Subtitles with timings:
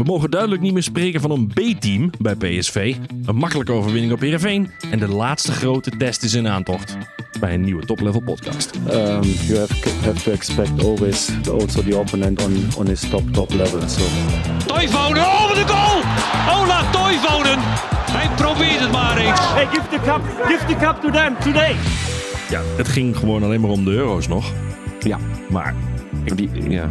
[0.00, 2.96] We mogen duidelijk niet meer spreken van een B-team bij PSV.
[3.24, 4.70] Een makkelijke overwinning op Heerenveen.
[4.90, 6.96] En de laatste grote test is in aantocht.
[7.40, 8.70] Bij een nieuwe Top Level podcast.
[8.76, 13.52] um, you have, have to expect always also the opponent on, on his top top
[13.52, 13.88] level.
[13.88, 14.02] So
[14.66, 16.02] Toivonen, oh wat een goal!
[16.62, 17.58] Ola Toivonen!
[18.10, 19.40] Hij probeert het maar eens.
[19.40, 21.76] Hey, give the cup, give the cup to them today.
[22.50, 24.52] Ja, het ging gewoon alleen maar om de euro's nog.
[25.00, 25.18] Ja.
[25.50, 25.74] Maar
[26.34, 26.88] Die, ja.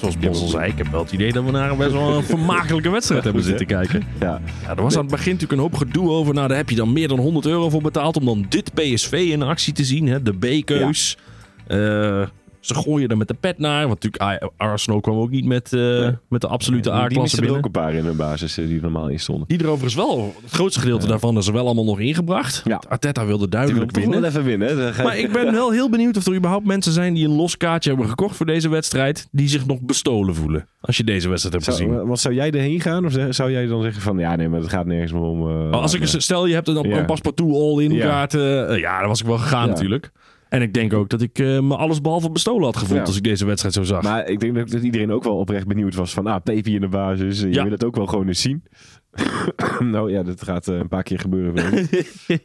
[0.00, 2.24] Zoals Bos al zei, ik heb wel het idee dat we naar best wel een
[2.24, 4.02] vermakelijke wedstrijd hebben zitten kijken.
[4.20, 4.40] Ja.
[4.62, 6.34] Ja, er was aan het begin natuurlijk een hoop gedoe over.
[6.34, 9.12] Nou, daar heb je dan meer dan 100 euro voor betaald om dan dit PSV
[9.12, 10.06] in actie te zien.
[10.06, 10.22] Hè?
[10.22, 11.18] De B-keus.
[11.66, 12.22] Eh,
[12.60, 13.88] ze gooien er met de pet naar.
[13.88, 17.44] Want natuurlijk Arsenal kwam ook niet met, eh, met de absolute Die A-klasse missen er
[17.44, 17.58] binnen.
[17.58, 19.48] ook een paar in de basis eh, die normaal in stonden.
[19.48, 22.62] Die er overigens wel, het grootste gedeelte daarvan is er wel allemaal nog ingebracht.
[22.64, 22.80] Ja.
[22.88, 24.30] Arteta wilde Die wil duidelijk toch wel winnen.
[24.30, 24.94] even winnen.
[25.04, 27.90] Maar ik ben wel heel benieuwd of er überhaupt mensen zijn die een los kaartje
[27.90, 29.28] hebben gekocht voor deze wedstrijd.
[29.30, 30.66] Die zich nog bestolen voelen.
[30.80, 32.06] Als je deze wedstrijd hebt gezien.
[32.06, 33.04] Wat zou jij erheen gaan?
[33.04, 35.50] Of zou jij dan zeggen van ja, nee, maar het gaat nergens meer om.
[35.50, 36.98] eh, Als ik, stel je hebt een, Ja.
[36.98, 38.06] een paspartout all-in Ja.
[38.06, 38.32] kaart.
[38.80, 40.10] ja, dan was ik wel gegaan natuurlijk.
[40.50, 43.04] En ik denk ook dat ik eh, me alles behalve bestolen had gevoeld Ja.
[43.06, 44.02] als ik deze wedstrijd zo zag.
[44.02, 46.80] Maar ik denk dat, dat iedereen ook wel oprecht benieuwd was van ah, Pepi in
[46.80, 47.40] de basis.
[47.40, 47.62] Je Ja.
[47.62, 48.62] wil het ook wel gewoon eens zien.
[49.80, 51.72] nou ja, dat gaat eh, een paar keer gebeuren.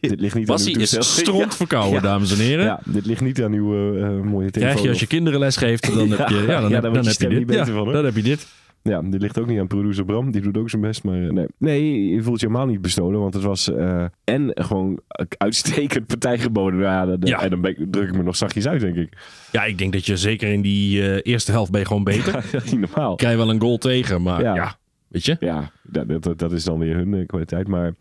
[0.02, 1.22] dit ligt niet Bassie aan uw is toestel.
[1.24, 2.00] stront verkouden, Ja.
[2.02, 2.66] dames en heren.
[2.66, 4.52] Ja, dit ligt niet aan uw eh, eh, mooie telefoon.
[4.52, 7.10] Krijg je als je kinderen les geeft, dan heb je, ja, dan heb, dan je
[7.10, 7.38] heb je dit.
[7.38, 8.48] niet beter van, dan heb je dit.
[8.90, 10.32] Ja, dit ligt ook niet aan producer Bram.
[10.32, 11.04] Die doet ook zijn best.
[11.04, 11.46] Maar eh, nee.
[11.58, 13.20] nee, je voelt je helemaal niet bestolen.
[13.20, 15.00] Want het was eh, en gewoon
[15.38, 16.80] uitstekend partij geboden.
[16.80, 17.42] Ja, Ja.
[17.42, 19.14] En dan ben ik- druk ik me nog zachtjes uit, denk ik.
[19.52, 22.46] Ja, ik denk dat je zeker in die eh, eerste helft ben je gewoon beter.
[22.72, 23.16] niet normaal.
[23.16, 24.76] Krijg je wel een goal tegen, maar ja, Ja.
[25.08, 25.38] weet je.
[25.40, 27.68] Ja, dat, dat, dat is dan weer hun kwaliteit.
[27.68, 27.94] Maar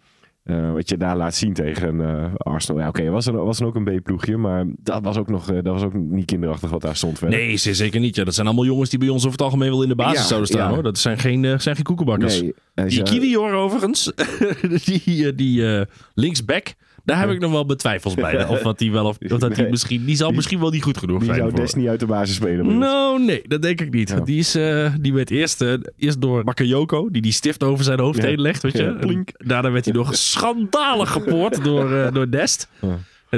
[0.45, 2.81] eh, wat je daar laat zien tegen eh, Arsenal.
[2.81, 4.37] Ja, oké, het was, er- was dan ook een B-ploegje.
[4.37, 7.19] Maar dat was ook nog eh, dat was ook niet kinderachtig wat daar stond.
[7.19, 7.39] verder.
[7.39, 8.17] Nee, ze- zeker niet.
[8.17, 10.21] Ja, dat zijn allemaal jongens die bij ons over het algemeen wel in de basis
[10.21, 10.69] Ja, zouden staan.
[10.69, 10.75] ja.
[10.75, 10.83] hoor.
[10.83, 12.41] Dat zijn geen, zijn geen koekenbakkers.
[12.41, 14.13] Nee, Die Kiwi hoor overigens,
[14.85, 16.75] die, die linksback,
[17.05, 18.47] daar heb ik nog wel betwijfels bij.
[18.49, 19.71] Of dat die wel, of, of dat die Nee.
[19.71, 21.39] misschien, die zal Die- misschien wel niet goed genoeg Die zijn.
[21.39, 22.79] zou voor- Des niet uit de basis spelen.
[22.79, 24.09] Nou, nee, dat denk ik niet.
[24.09, 24.21] Ja.
[24.21, 27.99] Die, is, eh, die werd eerst, eh, eerst door Bakayoko, die die stift over zijn
[28.01, 28.27] hoofd Ja.
[28.29, 29.25] heen legt, weet je.
[29.37, 32.69] Daarna werd hij nog schandalig gepoord door, eh, door Dest.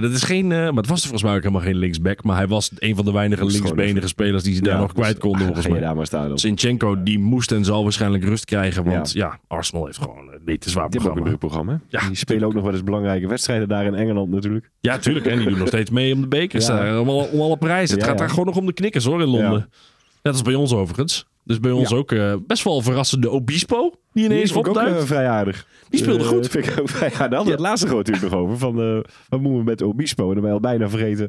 [0.00, 2.46] Dat is geen, eh, maar het was volgens mij ook helemaal geen linksback, maar hij
[2.46, 5.80] was een van de weinige linksbenige spelers die ze daar nog kwijt konden, volgens mij.
[5.80, 6.28] daar maar staan.
[6.28, 6.38] dan.
[6.38, 10.60] Zinchenko, die moest en zal waarschijnlijk rust krijgen, want ja, Arsenal heeft gewoon een niet
[10.60, 11.36] te zwaar ook een programma.
[11.36, 11.80] programma.
[11.88, 14.70] Ja, die spelen ook nog wel eens belangrijke wedstrijden daar in Engeland natuurlijk.
[14.80, 15.26] Ja, tuurlijk.
[15.26, 16.66] En die doen nog steeds mee om de bekers.
[16.66, 17.96] Daar, om, alle, prijzen.
[17.96, 19.68] Het gaat daar gewoon nog om de knikkers hoor in Londen.
[20.22, 21.26] Net als bij ons overigens.
[21.46, 21.96] Dus bij ons Ja.
[21.96, 23.92] ook eh, best wel verrassende Obispo.
[24.12, 25.00] Die ineens vond ik ook opduikt.
[25.00, 25.66] eh, vrij aardig.
[25.88, 26.48] Die speelde Eh, goed.
[26.48, 27.18] vind ik vrij aardig.
[27.18, 28.58] Daar hadden we het laatste gewoon natuurlijk nog over.
[28.58, 28.74] Van,
[29.28, 30.22] wat moeten we met Obispo?
[30.28, 31.28] En dan ben je al bijna vergeten.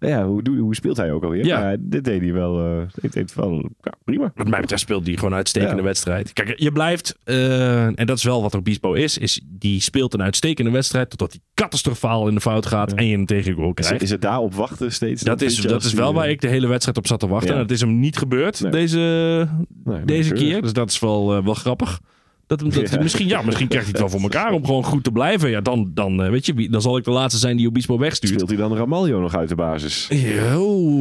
[0.00, 1.44] Ja, hoe, hoe speelt hij ook alweer?
[1.44, 1.60] Ja.
[1.60, 4.32] Maar dit deed hij wel, eh, dit deed hij wel ja, prima.
[4.34, 5.82] Wat mij betreft speelt die gewoon een uitstekende Ja.
[5.82, 6.32] wedstrijd.
[6.32, 10.22] Kijk, je blijft, eh, en dat is wel wat Obispo is, is die speelt een
[10.22, 14.02] uitstekende wedstrijd totdat hij catastrofaal in de fout gaat en je een tegengoal Is, krijgt.
[14.02, 15.22] is het daarop wachten steeds?
[15.22, 17.52] dat is, dat is wel eh, waar ik de hele wedstrijd op zat te wachten.
[17.54, 18.70] En dat is hem niet gebeurd Nee.
[18.72, 19.48] deze,
[19.84, 20.62] nee, deze keer.
[20.62, 22.00] Dus dat is wel, eh, wel grappig.
[22.48, 23.00] Dat, hem- dat, Ja.
[23.02, 25.50] misschien, ja, misschien krijgt hij het wel voor elkaar om gewoon goed te blijven.
[25.50, 28.32] Ja, dan, dan, eh, weet je, dan zal ik de laatste zijn die Obispo wegstuurt.
[28.32, 30.08] Speelt hij dan Ramaljo nog uit de basis?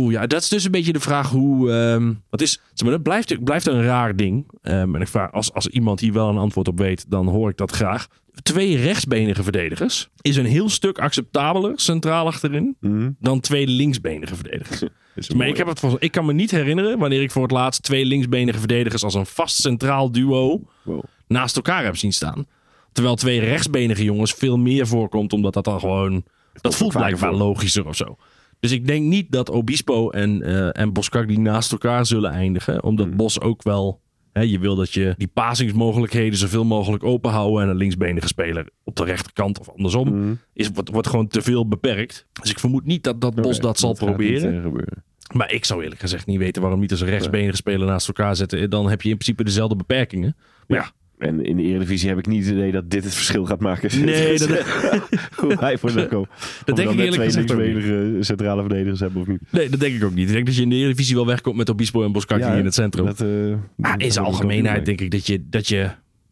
[0.09, 1.71] Ja, dat is dus een beetje de vraag hoe.
[1.71, 4.45] ehm wat is, zeg maar, dat blijft, blijft een raar ding.
[4.61, 7.49] Ehm, en ik vraag, als, als iemand hier wel een antwoord op weet, dan hoor
[7.49, 8.07] ik dat graag.
[8.43, 13.09] Twee rechtsbenige verdedigers is een heel stuk acceptabeler centraal achterin Mhm.
[13.19, 14.81] dan twee linksbenige verdedigers.
[15.15, 17.51] Is Maar ik, heb het, volgens- ik kan me niet herinneren wanneer ik voor het
[17.51, 21.03] laatst twee linksbenige verdedigers als een vast centraal duo Wow.
[21.27, 22.45] Naast elkaar heb zien staan.
[22.91, 26.23] Terwijl twee rechtsbenige jongens veel meer voorkomt, omdat dat dan gewoon.
[26.61, 28.17] Dat voelt blijkbaar logischer of zo.
[28.59, 32.83] Dus ik denk niet dat Obispo en, eh en Boskak die naast elkaar zullen eindigen.
[32.83, 33.15] Omdat Hmm.
[33.17, 34.01] Bos ook wel.
[34.33, 37.63] Hè, je wil dat je die pasingsmogelijkheden zoveel mogelijk open houden.
[37.63, 40.07] En een linksbenige speler op de rechterkant of andersom.
[40.09, 40.33] Mhm.
[40.53, 42.25] Is, wordt, wordt gewoon te veel beperkt.
[42.41, 44.55] Dus ik vermoed niet dat, dat Bos dat zal proberen.
[44.55, 45.03] eh, gebeuren.
[45.33, 48.35] Maar ik zou eerlijk gezegd niet weten waarom niet als een rechtsbenige speler naast elkaar
[48.35, 48.69] zetten.
[48.69, 50.35] Dan heb je in principe dezelfde beperkingen.
[50.67, 53.45] Maar ja, En in de Eredivisie heb ik niet het idee dat dit het verschil
[53.45, 54.05] gaat maken.
[54.05, 54.49] Nee, dat-
[55.35, 56.29] Hoe hij voor komen.
[56.29, 59.39] Of we denk ik eerlijk twee gezegd ook linksbenige centrale verdedigers hebben of niet.
[59.49, 60.27] Nee, dat denk ik ook niet.
[60.27, 62.65] Ik denk dat je in de Eredivisie wel wegkomt met Obispo en Boskak hier in
[62.65, 63.05] het centrum.
[63.05, 63.27] Dat, eh,
[63.75, 65.89] maar dat in zijn algemeenheid denk ik dat je, dat je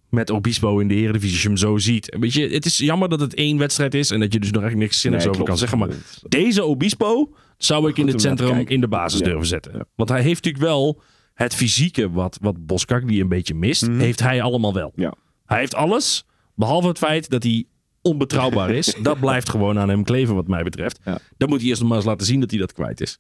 [0.09, 2.15] met Obispo in de Eredivisie, als je hem zo ziet.
[2.19, 4.63] Weet je, het is jammer dat het één wedstrijd is en dat je dus nog
[4.63, 5.77] echt niks zinnigs Nee, over kan zeggen.
[5.77, 5.89] Maar
[6.27, 9.25] deze Obispo zou ik in het centrum in de basis Ja.
[9.25, 9.71] durven zetten.
[9.75, 9.85] Ja.
[9.95, 11.01] Want hij heeft natuurlijk wel
[11.35, 14.91] het fysieke wat, wat Boskak die een beetje mist, heeft hij allemaal wel.
[14.95, 15.01] Mhm.
[15.01, 15.13] Ja.
[15.45, 17.65] Hij heeft alles, behalve het feit dat hij
[18.01, 18.95] onbetrouwbaar is.
[19.01, 20.99] dat blijft gewoon aan hem kleven wat mij betreft.
[21.05, 21.19] Ja.
[21.37, 23.19] Dan moet hij eerst nog maar eens laten zien dat hij dat kwijt is.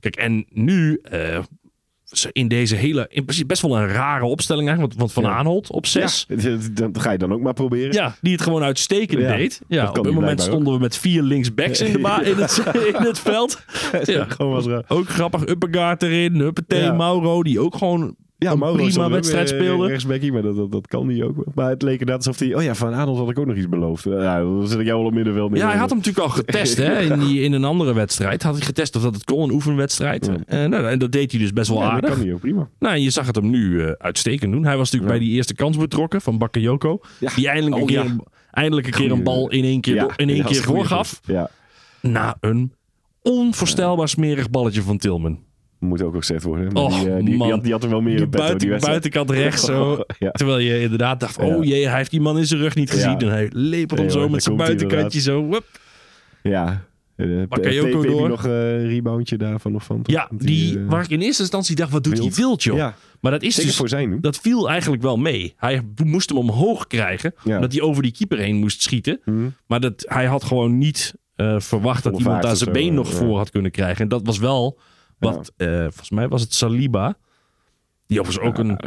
[0.00, 1.38] Kijk, en nu, eh,
[2.32, 4.98] in deze hele, in principe best wel een rare opstelling eigenlijk.
[4.98, 5.30] Want, Van Ja.
[5.30, 6.24] Aanholt op zes.
[6.36, 7.92] Ja, dat- ga je dan ook maar proberen.
[7.92, 9.60] Ja, die het gewoon uitstekend Ja, deed.
[9.68, 12.62] Ja, op een moment stonden we met vier linksbacks in, de ba- in, het,
[12.98, 13.64] in het veld.
[14.04, 14.24] Ja.
[14.24, 16.92] Gewoon was Ook grappig, Uppegaard erin, Huppatee.
[16.92, 19.86] Mauro, die ook gewoon Ja, een Mauro prima wedstrijd eh, speelde.
[19.86, 21.44] Rechtsbackie, maar dat, dat, dat kan hij ook wel.
[21.54, 22.54] Maar het leek inderdaad alsof hij...
[22.54, 24.04] Oh ja, Van Adels had ik ook nog iets beloofd.
[24.04, 25.56] Ja, dan zit ik jou wel op middenveld.
[25.56, 28.42] Ja, hij had hem natuurlijk al getest hè, in, die, in een andere wedstrijd.
[28.42, 30.26] Had hij getest of dat het kon, een oefenwedstrijd.
[30.26, 30.36] Ja.
[30.46, 32.10] En, nou, en dat deed hij dus best wel Ja, dat aardig.
[32.10, 32.68] kan hij ook prima.
[32.78, 34.64] Nou, en je zag het hem nu eh, uitstekend doen.
[34.64, 35.18] Hij was natuurlijk Ja.
[35.18, 37.00] bij die eerste kans betrokken van Bakayoko.
[37.20, 37.30] Ja.
[37.34, 38.16] Die eindelijk een Oh, keer,
[38.50, 41.20] eindelijk een, keer een bal in één keer, Ja, in één dat keer voorgaf.
[42.00, 42.72] Na een
[43.22, 45.38] onvoorstelbaar smerig balletje van Tilman.
[45.84, 46.72] Moet ook gezegd worden.
[46.72, 49.30] Maar die, eh, die, die, had, die had er wel meer Die buiten, die buitenkant
[49.30, 49.98] rechts zo.
[50.18, 50.30] Ja.
[50.30, 53.18] Terwijl je inderdaad dacht, oh jee, hij heeft die man in zijn rug niet gezien.
[53.18, 55.48] En hij lepelt hem zo met zijn hij buitenkantje zo.
[55.48, 55.64] Wup.
[56.42, 56.84] Ja.
[57.48, 58.28] Bakayoko door.
[58.28, 60.00] nog een reboundje daarvan nog van?
[60.02, 62.36] Ja, die, eh, waar ik in eerste instantie dacht, wat doet die wild.
[62.36, 62.76] wild, joh.
[62.76, 64.20] Ja, Maar dat is zeker dus, voor zijn doen.
[64.20, 65.54] dat viel eigenlijk wel mee.
[65.56, 67.54] Hij moest hem omhoog krijgen, Ja.
[67.54, 69.20] omdat hij over die keeper heen moest schieten.
[69.24, 69.32] Hm.
[69.66, 73.10] Maar dat, hij had gewoon niet eh, verwacht dat iemand daar of zijn been nog
[73.10, 73.16] ja.
[73.16, 74.02] voor had kunnen krijgen.
[74.02, 74.78] En dat was wel
[75.32, 77.16] wat, eh, volgens mij was het Saliba.
[78.06, 78.78] Die overigens ook een,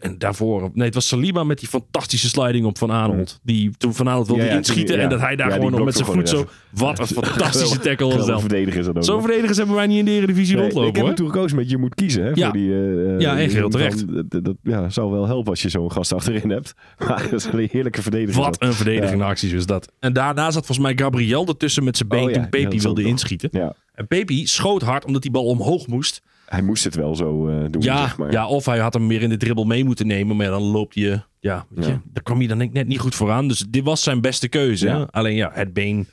[0.00, 3.40] en daarvoor, nee het was Saliba met die fantastische sliding op Van Aanholt.
[3.42, 5.02] Die toen Van Aanholt wilde Ja, ja, inschieten ja.
[5.02, 8.16] en dat hij daar gewoon nog met zijn voet zo, wat een fantastische tackle was
[8.26, 9.04] dat.
[9.04, 11.14] Zo'n verdedigers hebben wij niet in de Eredivisie Nee, rondlopen ik heb hoor.
[11.14, 12.22] toen gekozen met je moet kiezen.
[12.24, 12.44] Hè, Ja.
[12.44, 14.04] voor die, eh, Ja, van- terecht.
[14.44, 16.74] Dat, ja, zou wel helpen als je zo'n gast achterin hebt.
[17.08, 18.42] Maar dat is een heerlijke verdediger.
[18.42, 19.92] Wat een verdedigende acties was dat.
[20.00, 23.02] En daarna zat volgens mij Gabriel ertussen met zijn been Oh ja, toen Pepi wilde
[23.02, 23.50] inschieten.
[23.94, 26.22] En Pepi schoot hard omdat die bal omhoog moest.
[26.52, 28.32] Hij moest het wel zo eh, doen, Ja, zeg maar.
[28.32, 30.36] ja, of hij had hem meer in de dribbel mee moeten nemen.
[30.36, 31.12] Maar dan loopt hij...
[31.12, 32.00] eh, Ja, weet je, Ja.
[32.12, 33.48] daar kwam hij dan net niet goed vooraan.
[33.48, 34.86] Dus dit was zijn beste keuze.
[34.86, 35.08] Ja.
[35.10, 36.06] Alleen ja, het been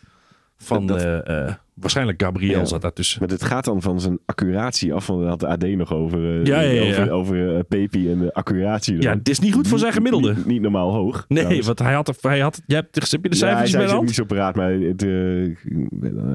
[0.58, 2.66] van Dat- eh, waarschijnlijk Gabriel Ja.
[2.66, 3.20] zat daartussen.
[3.20, 5.08] Maar het gaat dan van zijn accuratie af.
[5.08, 6.46] Want daar had de AD nog over.
[6.46, 6.90] Ja, ja, ja, ja.
[6.92, 9.02] Over, over Pepi en de accuratie.
[9.02, 10.34] Ja, het is niet goed voor zijn gemiddelde.
[10.36, 11.26] Niet, niet normaal hoog.
[11.28, 11.68] Nee, trouwens.
[11.68, 13.94] want hij had, hij had je hebt, heb je de Ja, cijfers hij bij de
[13.96, 14.06] hand?
[14.06, 15.56] niet zo paraat, maar het uh,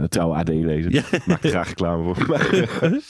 [0.08, 0.92] trouw AD lezen.
[0.92, 1.02] Ja.
[1.26, 2.38] Maak er graag reclame voor.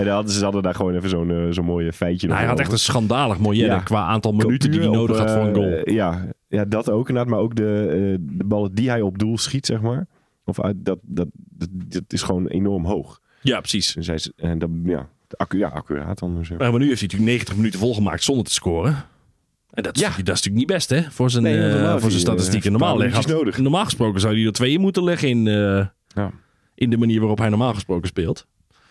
[0.00, 2.26] En dan hadden ze hadden daar gewoon even zo'n eh, zo'n mooie feitje.
[2.26, 2.64] Nou, hij had over.
[2.64, 3.80] echt een schandalig moyenne Ja.
[3.80, 5.66] qua aantal minuten die hij nodig op, had voor een goal.
[5.72, 7.32] eh, ja, ja, dat ook inderdaad.
[7.32, 7.86] Maar ook de,
[8.20, 10.06] eh, de ballen die hij op doel schiet, zeg maar.
[10.44, 13.20] Of uit, dat, dat, dat, dat is gewoon enorm hoog.
[13.42, 13.94] ja, precies.
[14.00, 16.36] Hij is, en dat, ja, accu, ja, accuraat dan.
[16.36, 16.56] Dus, ja.
[16.56, 19.04] Maar nu heeft hij natuurlijk 90 minuten volgemaakt zonder te scoren.
[19.70, 20.08] En dat is, Ja.
[20.08, 21.02] dat is natuurlijk niet best, hè?
[21.10, 22.70] Voor zijn, Nee, voor zijn statistieken.
[22.72, 22.98] Normaal,
[23.28, 23.58] nodig.
[23.58, 25.42] normaal gesproken zou hij er twee in moeten leggen in,
[26.14, 26.30] Ja.
[26.74, 28.46] in de manier waarop hij normaal gesproken speelt.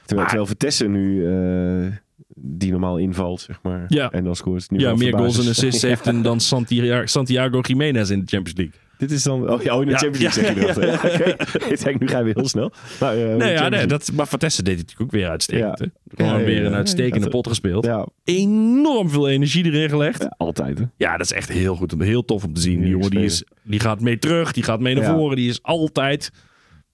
[0.10, 1.92] Terwijl, terwijl Vitesse nu, eh,
[2.36, 3.86] die normaal invalt, zeg maar.
[3.88, 4.12] Ja.
[4.12, 5.50] En dan scoort nu ja, meer goals en is.
[5.58, 8.76] assists heeft dan- dan Santiago, Santiago Jiménez in de Champions League.
[8.98, 9.50] Dit is dan...
[9.50, 11.02] Oh, ja, oh in de Ja, Champions League ja, zeg je dat.
[11.02, 11.32] ja, hè?
[11.32, 11.70] Oké.
[11.74, 12.72] Ik denk, nu gaan we heel snel.
[13.00, 15.80] Maar, eh, Nee, ja, nee, dat, maar Vitesse deed het natuurlijk ook weer uitstekend.
[15.80, 15.86] Ja.
[16.16, 16.78] Gewoon Ja, ja, weer ja, een ja.
[16.78, 17.86] uitstekende pot gespeeld.
[17.86, 20.22] Ja, Enorm veel energie erin gelegd.
[20.22, 20.80] ja, altijd.
[20.80, 20.86] Hè?
[20.98, 21.96] Ja, dat is echt heel goed.
[22.00, 22.80] Heel tof om te zien.
[22.82, 24.52] Die jongen die, is, die gaat mee terug.
[24.52, 25.14] Die gaat mee naar Ja.
[25.16, 25.36] voren.
[25.36, 26.32] Die is altijd...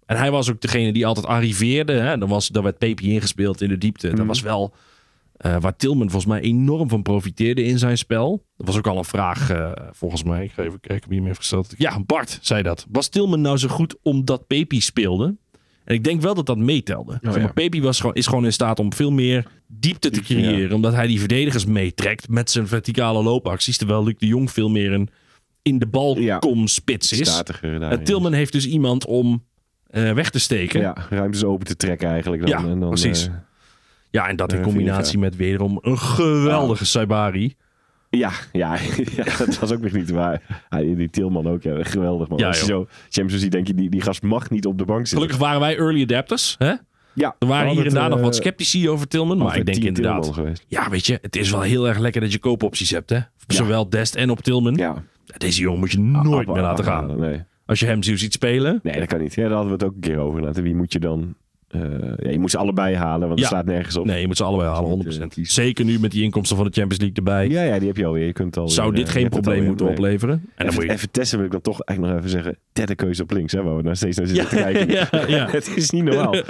[0.05, 1.93] En hij was ook degene die altijd arriveerde.
[1.93, 2.17] Hè?
[2.17, 4.07] Dan, was, dan werd Pepi ingespeeld in de diepte.
[4.07, 4.27] Dat Mhm.
[4.27, 4.73] was wel
[5.35, 8.45] eh, waar Tilman volgens mij enorm van profiteerde in zijn spel.
[8.57, 10.43] Dat was ook al een vraag eh, volgens mij.
[10.43, 11.73] Ik ga even kijken wie hem heeft gesteld.
[11.77, 12.85] Ja, Bart zei dat.
[12.91, 15.35] Was Tilman nou zo goed omdat Pepi speelde?
[15.83, 17.11] En ik denk wel dat dat meetelde.
[17.11, 17.51] zeg maar, Oh, ja.
[17.53, 20.75] Pepi was gewoon, is gewoon in staat om veel meer diepte te creëren.
[20.75, 23.77] Omdat hij die verdedigers meetrekt met zijn verticale loopacties.
[23.77, 25.09] Terwijl Luc de Jong veel meer een
[25.61, 26.37] in de bal Ja.
[26.39, 27.29] kom spits is.
[27.31, 27.91] Statiger daar.
[27.91, 29.43] En Tilman heeft dus iemand om
[29.89, 30.79] eh, weg te steken.
[30.81, 32.47] Ja, Ja, ruimtes open te trekken eigenlijk.
[32.47, 32.63] Dan.
[32.63, 33.29] Ja, en dan, precies.
[34.11, 37.55] eh, en dat in Eh, combinatie met wederom een geweldige Saibari.
[38.09, 38.77] ja, ja,
[39.15, 40.41] ja, dat was ook weer niet waar.
[40.81, 42.37] Die Tilman ook, ja, geweldig man.
[42.37, 44.85] Ja, Als je zo Champions ziet, denk je, die, die gast mag niet op de
[44.85, 45.17] bank zitten.
[45.17, 46.55] Gelukkig waren wij early adapters.
[46.57, 46.73] Hè?
[47.13, 49.37] ja, Er waren hier en daar nog wat sceptici over Tilman.
[49.37, 50.31] Maar ik denk inderdaad...
[50.67, 53.09] Ja, weet je, het is wel heel erg lekker dat je koopopties hebt.
[53.09, 53.19] Hè?
[53.47, 54.75] Zowel Dest en op Tilman.
[54.75, 55.03] Ja.
[55.37, 57.19] Deze jongen moet je nooit meer laten gaan.
[57.19, 57.43] Nee.
[57.65, 58.79] Als je hem zo ziet spelen.
[58.83, 59.33] nee, dat kan niet.
[59.33, 60.41] Ja, daar hadden we het ook een keer over.
[60.41, 60.63] Laten.
[60.63, 61.35] Wie moet je dan...
[61.67, 61.81] eh,
[62.17, 63.45] ja, je moet ze allebei halen, want Ja.
[63.45, 64.05] het staat nergens op.
[64.05, 65.21] Nee, je moet ze allebei halen, Niet, 100%.
[65.21, 65.53] eh, kiezen.
[65.53, 67.47] Zeker nu met die inkomsten van de Champions League erbij.
[67.49, 68.25] Ja, ja, die heb je alweer.
[68.25, 70.43] Je kunt al Zou dit geen probleem moeten opleveren?
[70.55, 70.91] En dan moet je...
[70.91, 72.57] even testen wil ik dan toch eigenlijk nog even zeggen.
[72.73, 75.47] Derde keuze op links, hè, waar we nou steeds naar zitten Ja, te kijken.
[75.51, 76.35] Het is niet normaal.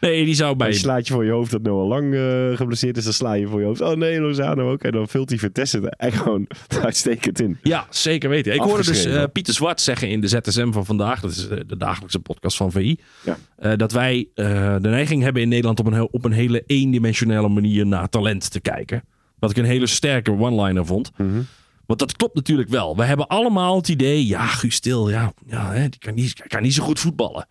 [0.00, 0.68] Nee, die zou bij...
[0.68, 3.04] Je slaat je voor je hoofd dat Noah Lang eh geblesseerd is.
[3.04, 3.80] Dan sla je voor je hoofd.
[3.80, 4.82] Oh nee, Lozano ook.
[4.82, 6.46] En dan vult hij Vitesse er echt gewoon
[6.84, 7.58] uitstekend in.
[7.62, 8.54] Ja, zeker weten.
[8.54, 11.58] Ik hoorde dus eh, Pieter Zwart zeggen in de ZSM van vandaag, dat is eh,
[11.66, 13.76] de dagelijkse podcast van VI, Ja.
[13.76, 17.86] dat wij de neiging hebben in Nederland op een, heel- op een hele eendimensionele manier
[17.86, 19.02] naar talent te kijken.
[19.38, 21.10] Wat ik een hele sterke one-liner vond.
[21.16, 21.40] Mhm.
[21.86, 22.96] Want dat klopt natuurlijk wel.
[22.96, 26.62] We hebben allemaal het idee, ja, Guus Til, ja, ja hè, die kan niet, kan
[26.62, 27.46] niet zo goed voetballen.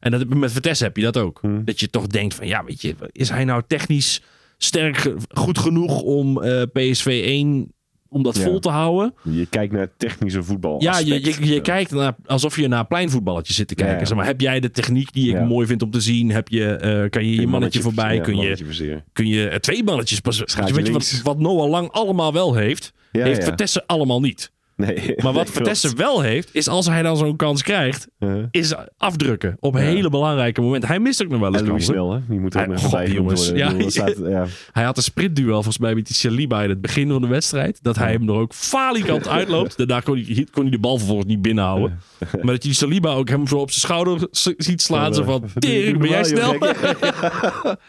[0.00, 1.42] En dat, met Vitesse heb je dat ook.
[1.42, 1.64] Mhm.
[1.64, 4.22] Dat je toch denkt van, ja, weet je, is hij nou technisch
[4.58, 7.74] sterk, goed genoeg om eh, PSV 1
[8.08, 8.42] om dat Ja.
[8.42, 9.14] vol te houden.
[9.22, 10.82] Je kijkt naar technische voetbal.
[10.82, 13.94] Ja, je, je, je kijkt naar, alsof je naar pleinvoetballetjes zit te kijken.
[13.94, 14.06] Ja, ja.
[14.06, 16.30] Zeg maar, heb jij de techniek die ik mooi vind om te zien?
[16.30, 18.20] Heb je, eh, kan je je mannetje voorbij?
[18.20, 20.42] kun, je, kun je eh, twee mannetjes pas?
[20.44, 23.42] Schaatje Weet je wat, wat Noah Lang allemaal wel heeft, heeft ja.
[23.44, 24.52] Vertessen allemaal niet.
[24.76, 25.14] Nee.
[25.22, 25.92] Maar wat klopt.
[25.96, 28.08] wel heeft, is als hij dan zo'n kans krijgt,
[28.50, 30.88] is afdrukken op hele belangrijke momenten.
[30.88, 31.94] Hij mist ook nog wel eens kansen.
[31.94, 32.18] Snel, hè?
[32.28, 33.50] Die moet er ook Ja, nog god, bij jongens.
[33.54, 34.46] Ja, staat- ja.
[34.72, 37.78] Hij had een sprintduel volgens mij met die Saliba in het begin van de wedstrijd.
[37.82, 39.76] Dat hij hem er ook falikant uitloopt.
[39.76, 41.98] Daarna kon hij, kon hij de bal vervolgens niet binnenhouden.
[42.18, 45.14] Maar dat je die Saliba ook hem zo op zijn schouder ziet slaan.
[45.14, 46.56] Zo van, tering, ben jij snel?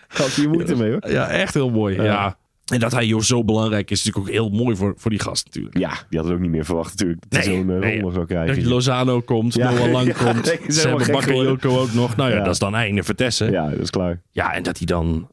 [0.07, 1.09] Had je moeite mee, hoor.
[1.11, 2.01] Ja, echt heel mooi.
[2.01, 2.37] Ja.
[2.73, 5.19] En dat hij joh, zo belangrijk is, is natuurlijk ook heel mooi voor, voor die
[5.19, 5.77] gast natuurlijk.
[5.77, 7.21] Ja, die had het ook niet meer verwacht natuurlijk.
[7.29, 7.99] Dat hij Nee, zo'n nee.
[8.01, 8.55] rol zou krijgen.
[8.55, 10.45] Dat je Lozano komt, Ja, Noah Lang ja, komt.
[10.45, 12.15] nee, is ze hebben ook nog.
[12.15, 12.43] Nou ja, Ja.
[12.43, 13.51] dat is dan einde Vertessen.
[13.51, 13.63] Ja.
[13.63, 14.21] Ja, dat is klaar.
[14.33, 15.27] en dat hij dan...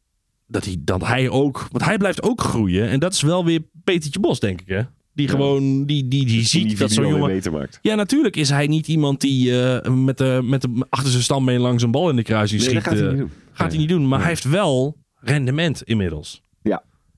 [0.47, 1.67] Dat hij, dat hij ook...
[1.71, 2.89] Want hij blijft ook groeien.
[2.89, 4.81] En dat is wel weer Petertje Bos, denk ik, hè?
[5.13, 5.85] Die gewoon...
[5.85, 7.27] Die, die, die ziet dat zo'n jongen...
[7.29, 7.79] beter maakt.
[7.83, 11.61] Ja, natuurlijk is hij niet iemand die eh, met, de, met de, achter zijn stambeen
[11.61, 12.85] langs een bal in de kruising Nee, schiet.
[12.85, 13.31] dat gaat hij eh, niet doen.
[13.53, 14.09] gaat hij niet doen.
[14.09, 16.43] Maar hij heeft wel rendement inmiddels.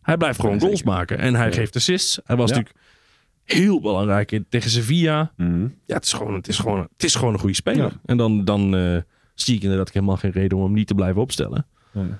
[0.06, 1.18] Hij blijft gewoon goals maken.
[1.18, 2.20] En hij geeft assists.
[2.24, 2.76] Hij was natuurlijk
[3.44, 5.32] heel belangrijk in, tegen Sevilla.
[5.36, 5.68] Mhm.
[5.86, 7.92] Ja, het is gewoon, het is gewoon, het is gewoon een goede speler.
[8.04, 8.96] En dan, dan eh,
[9.34, 11.66] zie ik inderdaad helemaal geen reden om hem niet te blijven opstellen.
[11.92, 12.18] Ja,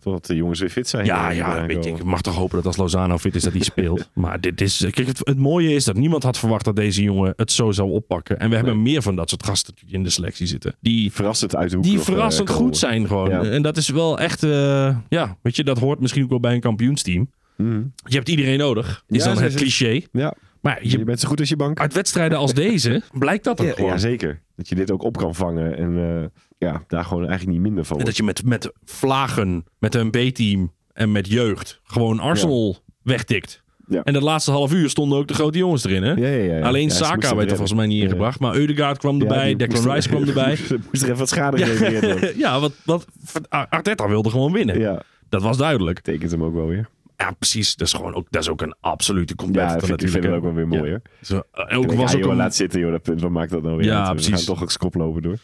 [0.00, 1.04] totdat de jongens weer fit zijn.
[1.04, 3.52] Ja, eh, ja, weet je, ik mag toch hopen dat als Lozano fit is dat
[3.52, 4.10] hij speelt.
[4.14, 7.32] maar dit is, kijk, het, het mooie is dat niemand had verwacht dat deze jongen
[7.36, 8.38] het zo zou oppakken.
[8.38, 10.74] En we hebben meer van dat soort gasten in de selectie zitten.
[10.80, 13.30] Die, Verrassend uit de hoek die eh, verrassend goed zijn gewoon.
[13.30, 13.42] Ja.
[13.42, 16.54] En dat is wel echt, eh, ja, weet je, dat hoort misschien ook wel bij
[16.54, 17.30] een kampioensteam.
[17.56, 17.82] Mhm.
[18.04, 19.54] Je hebt iedereen nodig, is Ja, dan het.
[19.54, 20.00] cliché.
[20.12, 21.80] Ja, Maar je, je, bent zo goed als je bank.
[21.80, 23.90] uit wedstrijden als deze blijkt dat ook Ja, gewoon.
[23.90, 24.40] ja, zeker.
[24.56, 26.24] Dat je dit ook op kan vangen en eh,
[26.58, 30.10] ja, daar gewoon eigenlijk niet minder van En dat je met, met vlagen, met een
[30.10, 33.62] B-team en met jeugd gewoon Arsenal wegtikt.
[33.86, 34.02] Ja.
[34.02, 36.02] En dat laatste half uur stonden ook de grote jongens erin.
[36.02, 36.12] Hè?
[36.12, 36.66] Ja, ja, ja, ja.
[36.66, 37.56] Alleen Ja, Saka werd er redden.
[37.56, 38.02] volgens mij niet Ja.
[38.04, 38.40] ingebracht.
[38.40, 40.58] Maar Eudegaard kwam erbij, Declan Rice kwam erbij.
[40.68, 42.38] moest er even wat schade gegeven worden.
[42.44, 43.06] ja, wat, wat,
[43.48, 44.78] Arteta wilde gewoon winnen.
[44.78, 46.00] Ja, Dat was duidelijk.
[46.00, 46.88] tekent hem ook wel weer.
[47.20, 47.76] Ja, precies.
[47.76, 50.24] Dat is, gewoon ook, dat is ook een absolute Ja, competitor dat vind ik natuurlijk.
[50.24, 50.92] vind ik ook wel weer mooi.
[50.92, 51.24] hè.
[51.26, 51.42] Zo,
[51.76, 52.90] ook Ik was ja, ook joh, een, laat zitten, joh.
[52.90, 54.08] Dat, punt, wat maakt dat nou weer Ja, uit?
[54.08, 54.34] We precies.
[54.34, 55.36] gaan toch ook skoplopen door.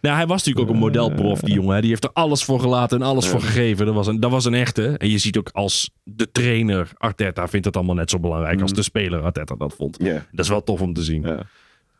[0.00, 1.74] Nou, hij was natuurlijk ook een modelprof, die jongen.
[1.74, 1.80] hè.
[1.80, 3.86] Die heeft er alles voor gelaten en alles voor gegeven.
[3.86, 4.86] Dat was, een, dat was een echte.
[4.98, 8.72] En je ziet ook als de trainer Arteta vindt het allemaal net zo belangrijk als
[8.72, 9.98] de speler Arteta dat vond.
[9.98, 10.08] Mhm.
[10.08, 10.14] Ja.
[10.32, 11.22] Dat is wel tof om te zien.
[11.22, 11.42] Ja.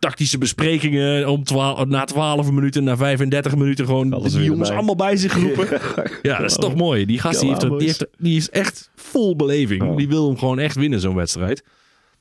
[0.04, 4.76] Tactische besprekingen om twa- na 12 minuten, na 35 minuten gewoon Alles die jongens erbij.
[4.76, 5.80] allemaal bij zich roepen.
[6.22, 7.04] Ja, dat is toch mooi.
[7.06, 9.96] Die gast die heeft, die, heeft, die is echt vol beleving.
[9.96, 11.64] Die wil hem gewoon echt winnen, zo'n wedstrijd.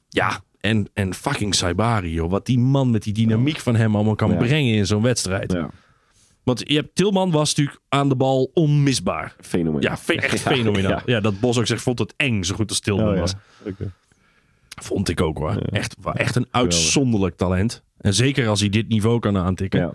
[0.10, 2.30] Ja, en, en fucking Saibari, joh.
[2.32, 4.38] Wat die man met die dynamiek van hem allemaal kan Ja.
[4.38, 5.52] brengen in zo'n wedstrijd.
[5.52, 5.70] Ja,
[6.44, 9.36] Want je hebt, Tilman was natuurlijk aan de bal onmisbaar.
[9.42, 9.82] fenomenaal.
[9.92, 10.92] Ja, fe- echt fenomenaal.
[10.92, 11.02] Ja.
[11.06, 11.20] Ja.
[11.20, 13.34] dat Bos ook zegt, vond het eng, zo goed als Tilman Oh, was.
[14.82, 15.56] Vond ik ook hoor.
[15.56, 17.84] Echt, echt een uitzonderlijk talent.
[17.98, 19.94] En zeker als hij dit niveau kan aantikken.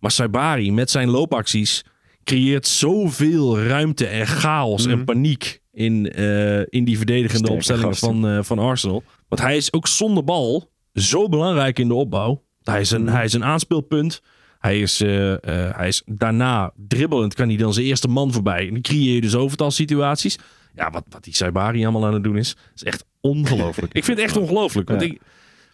[0.00, 1.84] Maar Saibari met zijn loopacties
[2.24, 8.08] creëert zoveel ruimte en chaos en paniek in, eh, in die verdedigende Sterke opstellingen gasten.
[8.08, 9.02] van, eh, van Arsenal.
[9.28, 12.42] Want hij is ook zonder bal zo belangrijk in de opbouw.
[12.62, 14.22] Hij is een, hij is een aanspeelpunt.
[14.58, 15.34] Hij is, eh,
[15.76, 18.66] hij is daarna dribbelend, kan hij dan zijn eerste man voorbij.
[18.66, 20.38] En dan creëer je dus overtal situaties.
[20.74, 23.92] Ja, wat, wat die Saibari allemaal aan het doen is, is echt ongelooflijk.
[23.98, 24.88] ik vind het echt ongelooflijk.
[24.88, 25.06] Want Ja.
[25.06, 25.20] ik,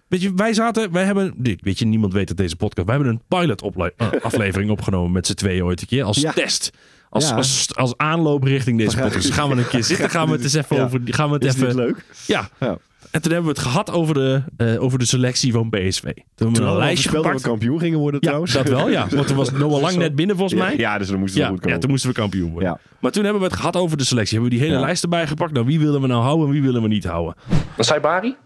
[0.09, 2.97] Weet je, wij zaten, wij hebben, dit, weet je, niemand weet dat deze podcast, wij
[2.97, 3.63] hebben een pilot
[3.97, 6.33] eh, aflevering opgenomen met z'n tweeën ooit een keer als Ja.
[6.33, 6.71] test.
[7.11, 7.35] Als, Ja.
[7.37, 9.31] als, als aanloop richting deze podcast.
[9.31, 10.83] Gaan we een keer zitten, gaan we het eens even Ja.
[10.83, 12.05] over, gaan we het Is even, leuk?
[12.27, 12.51] ja.
[13.19, 16.03] En toen hebben we het gehad over de, eh, over de selectie van PSV.
[16.03, 17.43] Toen hebben we een lijstje dat we gepakt.
[17.45, 18.53] kampioen gingen worden Ja, trouwens.
[18.53, 19.07] dat wel, ja.
[19.11, 20.77] Want toen was Noah Lang net binnen volgens mij.
[20.77, 21.75] Ja, dus dan moesten we Ja, goed komen.
[21.75, 22.69] ja, toen moesten we kampioen worden.
[22.69, 22.79] Ja.
[23.01, 24.33] Maar toen hebben we het gehad over de selectie.
[24.39, 24.87] Hebben we die hele Ja.
[24.87, 25.53] lijst erbij gepakt.
[25.53, 27.35] Nou, wie willen we nou houden en wie willen we niet houden?
[27.79, 28.37] Saibari?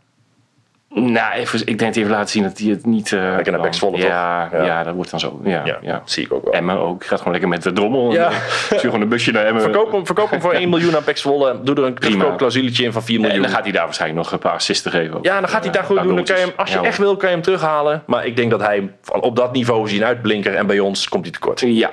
[0.95, 3.13] Nou, even, ik denk dat hij heeft laten zien dat hij het niet...
[3.13, 4.59] eh Lekker naar Zwolle, ja, toch?
[4.61, 4.65] Ja.
[4.67, 4.83] ja.
[4.83, 5.41] dat wordt dan zo.
[5.45, 5.79] Ja, ja.
[5.81, 6.53] Ja, zie ik ook wel.
[6.53, 7.05] Emmen ook.
[7.05, 8.13] Gaat gewoon lekker met de drommel.
[8.13, 8.31] Ja.
[8.31, 8.37] Ja.
[8.65, 9.63] Stuur gewoon een busje naar Emmen.
[9.63, 11.61] Verkoop hem, verkoop hem voor 1 miljoen aan Pek Zwolle.
[11.63, 12.11] Doe er een Prima.
[12.15, 13.43] terugkoopclausuletje in van 4 En miljoen.
[13.43, 15.17] dan gaat hij daar waarschijnlijk nog een paar assisten geven.
[15.17, 15.25] ook.
[15.25, 16.15] ja, dan gaat hij daar goed doen.
[16.15, 18.03] Dan kan je hem, als je echt wil, kan je hem terughalen.
[18.07, 20.55] Maar ik denk dat hij op dat niveau zien uitblinker.
[20.55, 21.61] En bij ons komt hij tekort.
[21.61, 21.91] Ja.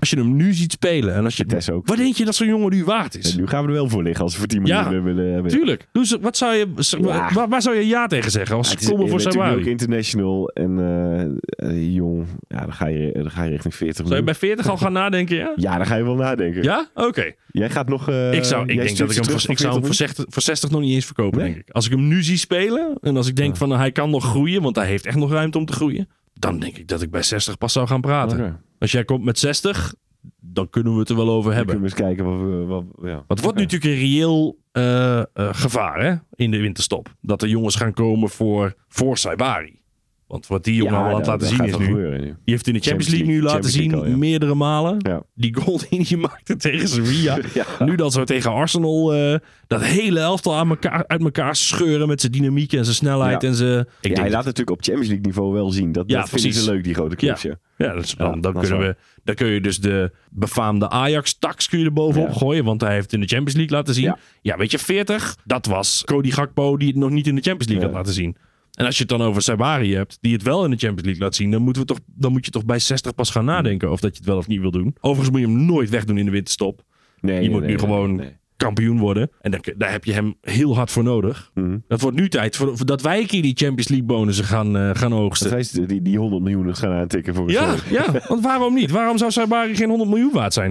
[0.00, 1.44] Als je hem nu ziet spelen en als je...
[1.46, 1.86] Tess ook.
[1.86, 3.32] Wat denk je dat zo'n jongen nu waard is?
[3.32, 5.02] En nu gaan we er wel voor liggen als we voor 10 miljoen Ja.
[5.02, 5.50] willen hebben.
[5.52, 5.88] Tuurlijk.
[6.02, 6.66] Ze, wat zou je,
[7.02, 7.30] Ja.
[7.32, 9.58] waar, waar zou je ja tegen zeggen als Ja, het ze komen voor bent natuurlijk
[9.60, 12.26] ook international en eh, eh, jong.
[12.48, 14.92] Ja, dan ga, je, dan ga je richting 40 Zou je bij 40 al gaan
[15.02, 15.52] nadenken, ja?
[15.56, 16.62] Ja, dan ga je wel nadenken.
[16.62, 16.88] Ja?
[16.94, 17.32] Oké.
[17.50, 18.08] Jij gaat nog...
[18.08, 20.24] eh, ik zou, ik denk dat ik hem voor, ik zou hem voor 40 60,
[20.28, 21.52] voor 60 nog niet eens verkopen, Nee?
[21.52, 21.74] denk ik.
[21.74, 24.62] Als ik hem nu zie spelen en als ik denk van hij kan nog groeien,
[24.62, 27.22] want hij heeft echt nog ruimte om te groeien, dan denk ik dat ik bij
[27.22, 28.38] 60 pas zou gaan praten.
[28.38, 28.56] Oké.
[28.78, 29.94] Als jij komt met 60,
[30.40, 31.74] dan kunnen we het er wel over hebben.
[31.76, 32.64] kunnen we eens kijken wat we...
[32.64, 33.14] Wat, ja.
[33.14, 37.14] Want het wordt nu natuurlijk een reëel eh, eh, gevaar hè, in de winterstop.
[37.20, 39.80] Dat er jongens gaan komen voor, voor Saibari.
[40.26, 41.84] Want wat die jongen Ja, aan het dat- laten dat zien is nu...
[41.84, 42.20] gebeuren.
[42.20, 44.16] Die heeft in de Champions, Champions League, nu laten zien, Champions League al, ja.
[44.30, 45.24] meerdere malen.
[45.34, 47.38] Die goal die hij maakte tegen Sevilla.
[47.86, 52.20] Nu dat zo tegen Arsenal eh, dat hele elftal aan elkaar, uit elkaar scheuren met
[52.20, 53.44] zijn dynamiek en zijn snelheid.
[53.44, 55.92] En zijn, ik hij dat- laat natuurlijk op Champions League niveau wel zien.
[55.92, 56.64] Dat, dat vinden precies.
[56.64, 57.42] ze leuk, die grote clubs.
[57.42, 57.58] Ja.
[57.78, 61.68] Ja, dus dan, dan, dat is kunnen we, dan kun je dus de befaamde Ajax-tax
[61.68, 62.64] kun je er bovenop gooien.
[62.64, 64.14] Want hij heeft in de Champions League laten zien.
[64.42, 64.56] Ja.
[64.56, 67.86] Weet je, 40, dat was Cody Gakpo die het nog niet in de Champions League
[67.86, 68.36] had laten zien.
[68.76, 71.22] En als je het dan over Sabari hebt, die het wel in de Champions League
[71.22, 73.90] laat zien, dan, moeten we toch, dan moet je toch bij 60 pas gaan nadenken
[73.90, 74.96] of dat je het wel of niet wil doen.
[75.00, 76.82] Overigens moet je hem nooit wegdoen in de winterstop.
[77.20, 78.22] Nee, Je nee, moet nee, nu gewoon
[78.56, 79.30] kampioen worden.
[79.40, 81.50] En daar, daar heb je hem heel hard voor nodig.
[81.54, 81.76] Mhm.
[81.88, 84.76] Het wordt nu tijd voor, voor dat wij een keer die Champions League bonussen gaan,
[84.76, 85.50] eh, gaan Dat oogsten.
[85.50, 88.90] wij die, die 100 miljoen gaan aantikken voor Ja, ja, want waarom niet?
[88.90, 90.70] Waarom zou Sabari geen 100 miljoen waard zijn?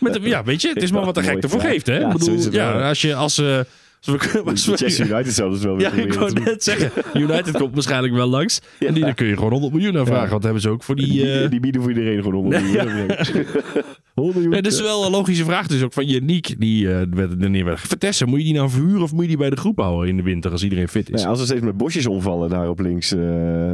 [0.00, 1.68] Met de- ja, weet je, het is maar wat de Ja, gek ervoor Ja.
[1.68, 1.86] geeft.
[1.86, 1.98] Hè?
[1.98, 3.66] Ja, Ik bedoel, ja, als je als, eh, als
[4.06, 6.90] we, als we- Manchester United zou dus wel weer ja, ik wou net zeggen.
[7.22, 8.60] United komt waarschijnlijk wel langs.
[8.78, 10.30] En die, daar kun je gewoon 100 miljoen aan vragen.
[10.30, 11.06] Want hebben ze ook voor die...
[11.06, 12.84] Die, eh, die bieden voor iedereen gewoon 100 miljoen.
[12.90, 13.14] 100
[14.34, 14.48] miljoen.
[14.50, 16.54] Nee, dat is wel een logische vraag dus ook van Yannick.
[16.60, 17.80] Die eh werd er neer werd.
[17.80, 20.16] Vertessen, moet je die nou verhuren of moet je die bij de groep houden in
[20.16, 21.10] de winter als iedereen fit is?
[21.10, 23.20] Nou ja, als er steeds met bosjes omvallen daar op links eh,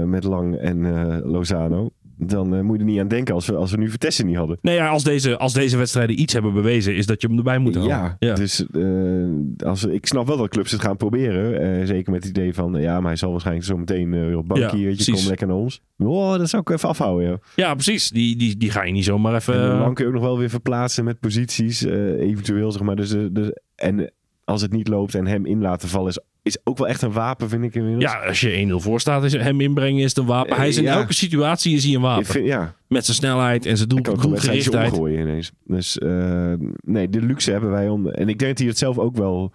[0.04, 0.80] met Lang en
[1.24, 1.90] Lozano.
[2.26, 4.36] Dan eh, moet je er niet aan denken als we, als we nu Vertessen niet
[4.36, 4.58] hadden.
[4.62, 7.58] Nee, ja, als, deze, als deze wedstrijden iets hebben bewezen, is dat je hem erbij
[7.58, 8.16] moet houden.
[8.18, 11.60] Ja, dus eh, als, ik snap wel dat clubs het gaan proberen.
[11.60, 14.78] eh, zeker met het idee van, ja, maar hij zal waarschijnlijk zo meteen op bankje.
[14.78, 15.80] Ja, kom lekker naar ons.
[15.98, 17.38] Oh, dat zou ik even afhouden, joh.
[17.56, 18.10] Ja, precies.
[18.10, 19.54] Die, die, die ga je niet zomaar even...
[19.54, 22.96] En Lang kun je ook nog wel weer verplaatsen met posities, eventueel, zeg maar.
[22.96, 24.12] Dus, dus, en
[24.52, 27.12] als het niet loopt en hem in laten vallen, is, is ook wel echt een
[27.12, 28.12] wapen, vind ik inmiddels.
[28.12, 30.56] Ja, als je 1-0 voor staat, is hem inbrengen is het een wapen.
[30.56, 30.98] Hij is in Eh, ja.
[30.98, 32.24] elke situatie is hij een wapen.
[32.26, 34.92] vind, ja, Met zijn snelheid en zijn doel, doelgerichtheid.
[34.92, 35.52] omgooien ineens.
[35.64, 36.52] Dus eh,
[36.84, 38.08] nee, de luxe hebben wij om.
[38.08, 39.52] En ik denk dat hij het zelf ook wel.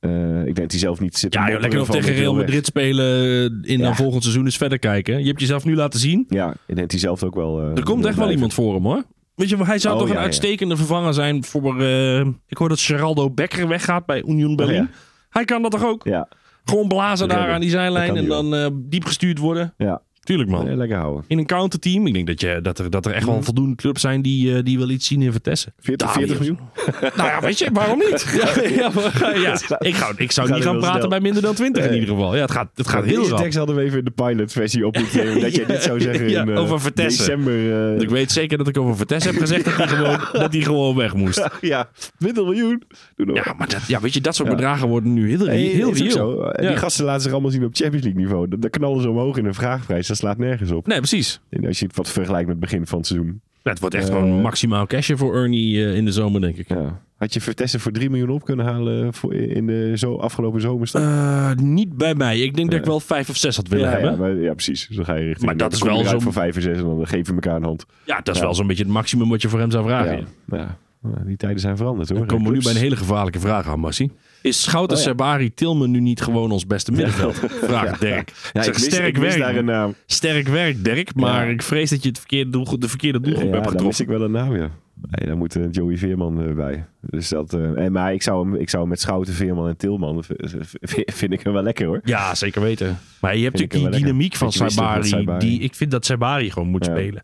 [0.00, 1.34] eh, ik denk dat hij zelf niet zit.
[1.34, 2.34] Ja, joh, lekker nog tegen Real.
[2.34, 3.84] Madrid spelen in Ja.
[3.84, 5.20] dan volgend seizoen is verder kijken.
[5.20, 6.24] Je hebt jezelf nu laten zien.
[6.28, 7.60] Ja, ik denk dat hij zelf ook wel.
[7.60, 9.02] Er komt echt wel iemand voor hem hoor.
[9.40, 10.20] Weet je, hij zou Oh, toch een ja.
[10.22, 11.80] uitstekende vervanger zijn voor...
[11.80, 14.74] eh, ik hoor dat Geraldo Becker weggaat bij Union Berlin.
[14.82, 14.88] ja.
[15.30, 16.04] Hij kan dat toch ook?
[16.04, 16.28] Ja,
[16.64, 19.74] Gewoon blazen daar aan die zijlijn en dan eh, diep gestuurd worden.
[19.76, 20.02] ja.
[20.30, 20.76] Tuurlijk man.
[20.76, 21.24] Lekker houden.
[21.26, 22.06] In een counterteam.
[22.06, 23.32] Ik denk dat, je, dat, er, dat er echt Mm.
[23.32, 25.72] wel voldoende clubs zijn die, eh, die wel iets zien in Vertessen.
[25.80, 26.26] 40, Daniel.
[26.36, 26.68] 40 miljoen?
[27.16, 28.26] Nou ja, weet je, waarom niet?
[28.40, 29.52] Ja, ja, maar, ja.
[29.78, 31.08] Ik, zou, ik zou niet heel gaan praten snel.
[31.08, 32.34] bij minder dan 20 in ieder geval.
[32.34, 33.38] Ja, het gaat, het gaat heel rap.
[33.38, 35.40] tekst hadden we even in de pilotversie op moeten nemen.
[35.40, 37.24] Dat jij dit zou zeggen in eh, over Vertessen.
[37.26, 37.94] december.
[37.96, 40.62] eh, Ik weet zeker dat ik over Vertessen heb gezegd dat hij gewoon, dat hij
[40.62, 41.48] gewoon weg moest.
[41.60, 41.88] ja,
[42.18, 42.82] 20 miljoen.
[43.16, 43.34] Doe.
[43.34, 46.52] Ja, maar dat, ja, weet je, dat soort bedragen worden nu heel, heel.
[46.52, 46.68] En Ja.
[46.70, 48.48] Die gasten laten zich allemaal zien op Champions League niveau.
[48.58, 50.06] Dan knallen ze omhoog in een vraagprijs.
[50.06, 50.86] Dat slaat nergens op.
[50.86, 51.40] Nee, precies.
[51.48, 53.40] En als je het wat vergelijkt met het begin van het seizoen.
[53.62, 54.14] Het wordt echt Eh.
[54.14, 56.68] gewoon maximaal cashje voor Ernie eh, in de zomer, denk ik.
[56.68, 57.00] Ja.
[57.16, 61.00] Had je Vertessen voor 3 miljoen op kunnen halen voor in de zo afgelopen zomerstop?
[61.02, 62.38] Eh, niet bij mij.
[62.40, 64.10] Ik denk dat ik wel vijf of zes had willen ja, hebben.
[64.10, 64.86] ja, maar, ja, precies.
[64.86, 65.46] Dus dan ga je richting.
[65.46, 67.62] Maar dat is wel zo'n- voor 5 en 6 en dan geef je elkaar een
[67.64, 67.86] hand.
[68.04, 70.26] Ja, dat is wel zo'n beetje het maximum wat je voor hem zou vragen.
[70.50, 70.78] Ja.
[71.26, 72.18] Die tijden zijn veranderd hoor.
[72.18, 74.10] Dan komen we nu bij een hele gevaarlijke vraag aan, Massie.
[74.42, 75.08] Is Schouten Oh ja.
[75.08, 77.34] Sabari Tilman nu niet gewoon ons beste middenveld?
[77.62, 78.32] Vraag Dirk.
[78.52, 79.38] Ja, Zeg, mis, sterk ik mis werk.
[79.38, 79.94] daar een naam.
[80.06, 81.14] Sterk werk, Dirk.
[81.14, 81.52] Maar Ja.
[81.52, 84.04] ik vrees dat je het verkeerde doel, de verkeerde doelgroep Ja, hebt daar mis getroffen.
[84.04, 84.70] ik wel een naam, ja.
[85.10, 86.84] Nee, daar moet eh, Joey Veerman eh, bij.
[87.00, 90.24] Dus dat, eh, en, maar ik zou, hem, ik zou met Schouten, Veerman en Tilman...
[91.20, 92.00] vind ik hem wel lekker hoor.
[92.04, 92.98] Ja, zeker weten.
[93.20, 94.00] Maar je hebt natuurlijk die lekker.
[94.00, 95.04] dynamiek van Sabari.
[95.08, 95.46] Sabari.
[95.48, 96.90] Die, ik vind dat Sabari gewoon moet Ja.
[96.92, 97.22] spelen.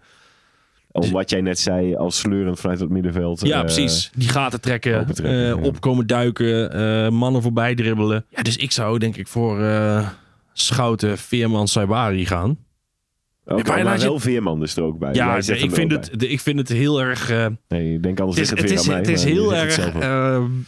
[1.05, 3.41] Om wat jij net zei, als sleurend vanuit het middenveld.
[3.47, 4.11] Ja, eh, precies.
[4.15, 5.69] Die gaten trekken, opentrekken, eh, ja.
[5.69, 8.25] opkomen duiken, eh, mannen voorbij dribbelen.
[8.31, 10.09] Ja, dus ik zou denk ik voor eh,
[10.53, 12.59] Schouten, Veerman, Sabari gaan.
[13.45, 15.15] Oké, Maar maar, laat je- wel Veerman dus er ook bij.
[15.15, 17.31] Ja, ik vind, ook het, ik vind het heel erg...
[17.31, 17.47] eh.
[17.69, 19.11] Nee, ik denk anders het is, het is, weer aan mij.
[19.13, 19.99] het is heel erg...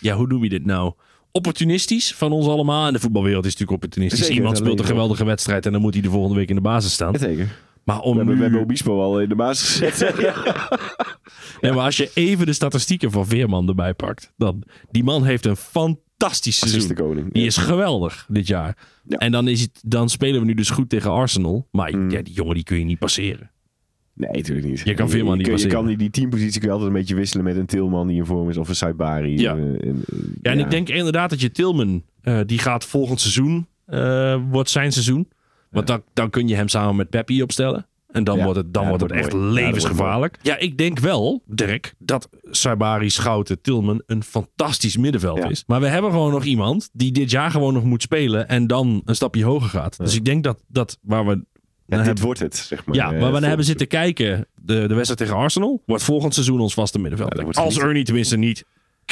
[0.00, 0.92] ja, hoe noem je dit nou?
[1.32, 2.86] Opportunistisch van ons allemaal.
[2.86, 4.20] En de voetbalwereld is natuurlijk opportunistisch.
[4.20, 6.54] Zeker, Iemand speelt een ik geweldige wedstrijd en dan moet hij de volgende week in
[6.54, 7.18] de basis staan.
[7.18, 7.48] Zeker.
[7.88, 10.16] Maar om We hebben, nu- we hebben Obispo al in de basis gezet.
[11.60, 15.46] Nee, maar als je even de statistieken van Veerman erbij pakt, dan die man heeft
[15.46, 16.80] een fantastisch seizoen.
[16.80, 17.32] Assistenkoning.
[17.32, 17.48] Die Ja.
[17.48, 18.76] is geweldig dit jaar.
[19.08, 19.16] Ja.
[19.18, 21.68] En dan, is het, dan spelen we nu dus goed tegen Arsenal.
[21.70, 22.10] Maar Mm.
[22.10, 23.50] ja, die jongen die kun je niet passeren.
[24.14, 24.80] Nee, natuurlijk niet.
[24.84, 25.74] Je kan Veerman niet Je passeren.
[25.76, 28.26] kan die, die teampositie kun je altijd een beetje wisselen met een Tilman die in
[28.26, 29.38] vorm is of een Saibari.
[29.38, 29.56] Ja.
[29.56, 33.20] eh, en, eh, Ja, en ik denk inderdaad dat je Tilman, eh, die gaat volgend
[33.20, 33.66] seizoen,
[34.50, 35.28] wordt zijn seizoen.
[35.70, 37.86] Want dan, dan kun je hem samen met Peppi opstellen.
[38.08, 38.44] En dan Ja.
[38.44, 39.52] wordt het, dan Ja, wordt het echt mooi.
[39.52, 40.38] Levensgevaarlijk.
[40.42, 45.48] Ja, ik denk wel, Dirk, dat Saibari, Schouten, Tilman een fantastisch middenveld Ja.
[45.48, 45.64] is.
[45.66, 49.02] Maar we hebben gewoon nog iemand die dit jaar gewoon nog moet spelen en dan
[49.04, 49.96] een stapje hoger gaat.
[49.98, 51.34] Dus ik denk dat, dat waar we
[51.86, 52.94] dit hebben- wordt het, zeg maar.
[52.94, 54.46] ja, maar we hebben volgens- zitten kijken.
[54.54, 57.56] De, de wedstrijd tegen Arsenal wordt volgend seizoen ons vaste middenveld.
[57.56, 57.78] Als.
[57.78, 58.64] Ernie tenminste niet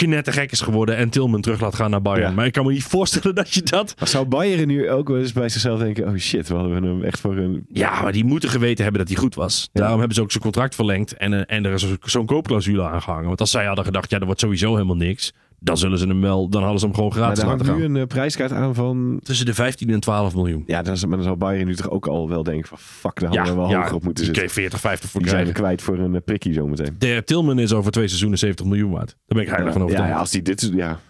[0.05, 2.29] knettergek is geworden en Tilman terug laat gaan naar Bayern.
[2.29, 2.35] Ja.
[2.35, 3.95] Maar ik kan me niet voorstellen dat je dat...
[3.99, 6.09] Maar zou Bayern nu ook wel eens bij zichzelf denken...
[6.09, 7.67] Oh shit, we hadden hem echt voor een...
[7.73, 9.69] Ja, maar die moeten geweten hebben dat hij goed was.
[9.73, 9.81] Ja.
[9.81, 12.83] Daarom hebben ze ook zijn contract verlengd en, eh, en er is zo- zo'n koopclausule
[12.89, 13.27] aangehangen.
[13.27, 15.33] Want als zij hadden gedacht, ja, er wordt sowieso helemaal niks.
[15.61, 17.77] Dan zullen ze hem wel, dan hadden ze hem gewoon Maar gratis er laten gaan.
[17.79, 19.21] nu een eh, prijskaart aan van...
[19.23, 20.63] Tussen de 15 en 12 miljoen.
[20.67, 22.79] Ja, dan, maar dan zou Bayern nu toch ook al wel denken van...
[22.79, 24.43] Fuck, daar hadden we wel hoger op moeten zitten.
[24.43, 25.77] kreeg 40, 50 voor Die zijn we krijgen.
[25.77, 26.95] kwijt voor een eh, prikkie zometeen.
[26.99, 29.09] De Tilman is over twee seizoenen 70 miljoen waard.
[29.09, 30.13] Daar ben ik heilig van ja, overtuigd.
[30.13, 30.71] ja, als die dit...
[30.75, 31.01] Ja,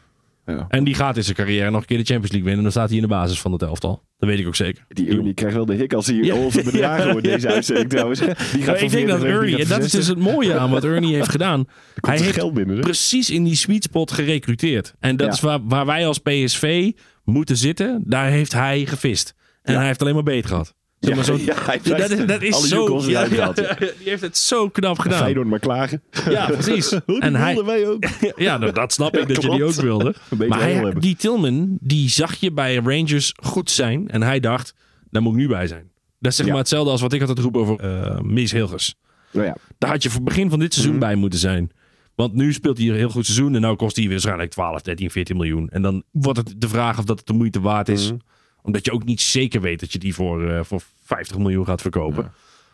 [0.46, 0.64] ja.
[0.68, 2.56] En die gaat in zijn carrière nog een keer de Champions League winnen.
[2.56, 4.04] En dan staat hij in de basis van het elftal.
[4.18, 4.85] Dat weet ik ook zeker.
[4.88, 6.35] Die Ernie krijgt wel de hik als hij Ja.
[6.35, 8.18] onze bedragen wordt deze uitzending trouwens.
[8.52, 11.14] Die gaat ik denk dat Ernie, en dat is dus het mooie aan wat Ernie
[11.14, 11.64] heeft gedaan.
[12.00, 12.80] Hij heeft geld binnen.
[12.80, 14.94] precies in die sweet spot gerecruiteerd.
[15.00, 16.92] En dat is waar, waar wij als PSV
[17.24, 18.02] moeten zitten.
[18.06, 19.35] Daar heeft hij gevist.
[19.62, 20.74] En hij heeft alleen maar beet gehad.
[21.23, 23.11] Zo, ja, hij dat, is, dat is alle zo.
[23.11, 25.19] Ja, ja, die heeft het zo knap gedaan.
[25.19, 26.03] Feyenoord maar klagen.
[26.29, 26.92] Ja, precies.
[27.19, 28.05] en hij, wilden wij ook.
[28.47, 30.05] ja, nou, dat snap ik Ja, dat je die ook wilde.
[30.31, 34.09] Een beetje Maar hij, die Tillman, die zag je bij Rangers goed zijn.
[34.11, 34.75] En hij dacht,
[35.11, 35.90] daar moet ik nu bij zijn.
[36.19, 36.53] Dat is zeg Ja.
[36.53, 38.95] maar hetzelfde als wat ik altijd roep over eh Mies Hilgers.
[39.33, 41.05] Nou ja, Daar had je voor het begin van dit seizoen Mhm.
[41.05, 41.71] bij moeten zijn.
[42.14, 43.55] Want nu speelt hij een heel goed seizoen.
[43.55, 45.69] En nou kost hij waarschijnlijk 12, 13, 14 miljoen.
[45.69, 48.07] En dan wordt het de vraag of dat het de moeite waard is.
[48.11, 48.19] Mhm.
[48.66, 51.81] Omdat je ook niet zeker weet dat je die voor, eh, voor 50 miljoen gaat
[51.81, 52.33] verkopen.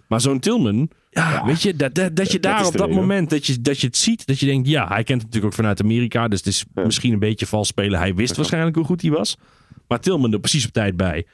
[0.09, 3.47] Maar zo'n Tilman, ja, weet je, dat, dat, dat je daar op dat moment dat
[3.47, 5.81] je, dat je het ziet, dat je denkt, ja, hij kent het natuurlijk ook vanuit
[5.83, 6.29] Amerika.
[6.29, 7.99] Dus het is misschien een beetje vals spelen.
[7.99, 9.37] Hij wist waarschijnlijk hoe goed hij was.
[9.89, 11.27] Maar Tilman er precies op tijd bij.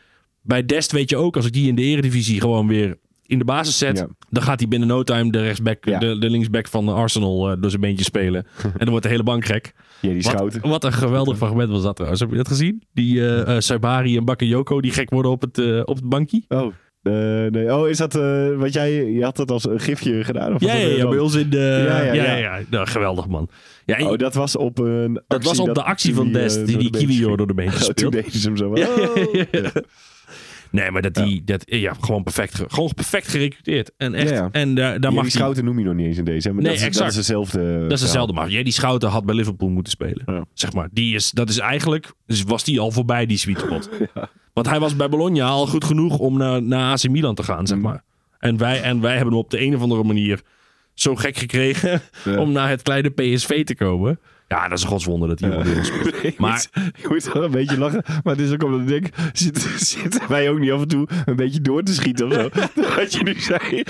[0.42, 3.44] Bij Dest weet je ook, als ik die in de eredivisie gewoon weer in de
[3.44, 4.06] basis zet, Ja.
[4.30, 5.98] dan gaat hij binnen no time de, rechtsback, Ja.
[5.98, 8.46] de, de linksback van Arsenal eh, door zijn beentje spelen.
[8.62, 9.72] en dan wordt de hele bank gek.
[10.00, 12.20] ja die Wat, wat een geweldig fragment was dat trouwens.
[12.20, 12.82] Heb je dat gezien?
[12.92, 16.42] Die eh eh, Saibari en Bakayoko die gek worden op het, op het bankje.
[16.48, 16.72] Oh,
[17.50, 17.74] nee.
[17.76, 18.12] oh, is dat
[18.56, 19.04] wat jij...
[19.04, 20.54] Je had dat als een gifje gedaan?
[20.54, 21.84] Of Ja, dat ja, ja, bij ons in de...
[22.14, 22.60] Ja, ja.
[22.70, 23.48] Nou, geweldig man.
[23.84, 26.66] Ja, Oh, dat was op een dat actie was op de actie van Kiwi, Dest,
[26.66, 27.36] die die ging.
[27.36, 28.32] door de beentjes Oh, toen speelt.
[28.32, 28.72] ze hem zo.
[30.70, 33.90] Nee, maar dat die, dat, ja, gewoon perfect, ge- gewoon perfect gerecruiteerd.
[33.96, 36.24] En echt, Ja, en daar, daar mag die schouten noem je nog niet eens in
[36.24, 36.52] deze.
[36.52, 36.98] Maar Nee, dat, is, exact.
[37.04, 37.80] dat is hetzelfde.
[37.82, 40.46] Dat is hetzelfde, maar ja, die Schouten had bij Liverpool moeten spelen.
[40.54, 43.88] Zeg maar, die is, dat is eigenlijk, dus was die al voorbij, die sweet spot.
[44.54, 47.66] Want hij was bij Bologna al goed genoeg om naar, naar AC Milan te gaan,
[47.66, 48.02] zeg maar.
[48.38, 50.40] En wij, en wij hebben hem op de een of andere manier
[50.94, 52.00] zo gek gekregen
[52.42, 54.20] om naar het kleine PSV te komen.
[54.48, 55.62] Ja, dat is een godswonder dat hij ja.
[55.62, 56.38] weer speelt.
[56.38, 58.02] Maar- ik moet wel een beetje lachen.
[58.06, 61.08] Maar het is ook omdat ik denk, zitten, zitten wij ook niet af en toe
[61.24, 62.48] een beetje door te schieten of zo?
[62.96, 63.82] Wat je nu zei.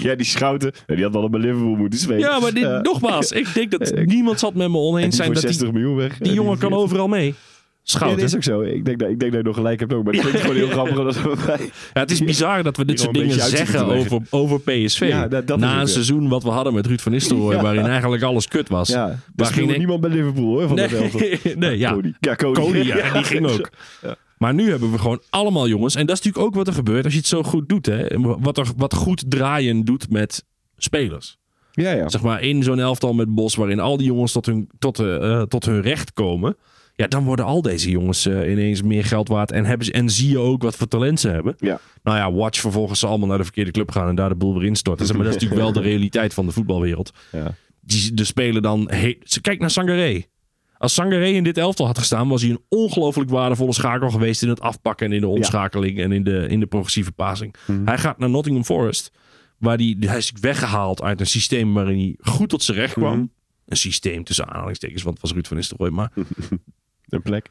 [0.00, 2.18] Ja, die schouten, die had wel bij Liverpool moeten spelen.
[2.18, 5.14] Ja, maar dit, nogmaals, ik denk dat niemand zal het met me En oneens die
[5.14, 6.18] zijn dat 60 die, miljoen weg.
[6.18, 6.78] die En jongen kan 40.
[6.78, 7.34] overal mee.
[7.86, 8.18] Ja, Schouten.
[8.20, 8.60] dat is ook zo.
[8.60, 10.04] Ik denk dat, ik denk dat je nog gelijk hebt ook.
[10.04, 11.22] Maar het klinkt gewoon heel grappig.
[11.94, 15.06] Ja, het is bizar dat we dit soort dingen zeggen over, over PSV.
[15.08, 15.86] Ja, dat- dat Na een ja.
[15.86, 17.62] seizoen wat we hadden met Ruud van Nistelrooy, Ja.
[17.62, 18.88] waarin eigenlijk alles kut was.
[18.88, 20.66] ja, daar ging ging ik- niemand bij Liverpool hoor.
[20.68, 21.92] Van Nee, dat nee, ja.
[21.92, 22.12] Cody.
[22.20, 22.76] Ja, Cody.
[22.78, 23.70] Ja, die ging ook.
[24.38, 25.94] Maar nu hebben we gewoon allemaal jongens.
[25.94, 27.86] En dat is natuurlijk ook wat er gebeurt als je het zo goed doet.
[27.86, 28.06] Hè?
[28.20, 30.44] Wat, er, wat goed draaien doet met
[30.76, 31.38] spelers.
[31.72, 32.08] Ja, ja.
[32.08, 35.42] Zeg maar in zo'n elftal met Bos, waarin al die jongens tot hun, tot, eh,
[35.42, 36.56] tot hun recht komen.
[36.96, 39.50] Ja, dan worden al deze jongens eh, ineens meer geld waard.
[39.52, 41.54] En, hebben ze, en zie je ook wat voor talent ze hebben.
[41.58, 41.80] Ja.
[42.02, 44.54] Nou ja, watch vervolgens ze allemaal naar de verkeerde club gaan en daar de boel
[44.58, 45.06] weer instorten.
[45.06, 47.12] Zeg Maar dat is natuurlijk wel de realiteit van de voetbalwereld.
[47.32, 47.54] Ja.
[47.80, 48.90] Die de spelen dan.
[48.90, 50.22] he- ze- Kijk naar Sangaré.
[50.78, 54.48] Als Sangaré in dit elftal had gestaan, was hij een ongelooflijk waardevolle schakel geweest in
[54.48, 57.54] het afpakken en in de omschakeling en in de, in de progressieve passing.
[57.66, 57.84] Mhm.
[57.86, 59.12] Hij gaat naar Nottingham Forest,
[59.58, 63.16] waar die, hij is weggehaald uit een systeem waarin hij goed tot zijn recht kwam.
[63.18, 63.26] Mhm.
[63.66, 65.90] Een systeem tussen aanhalingstekens, want het was Ruud van Nistelrooy.
[65.90, 66.12] Maar
[67.08, 67.50] Een plek.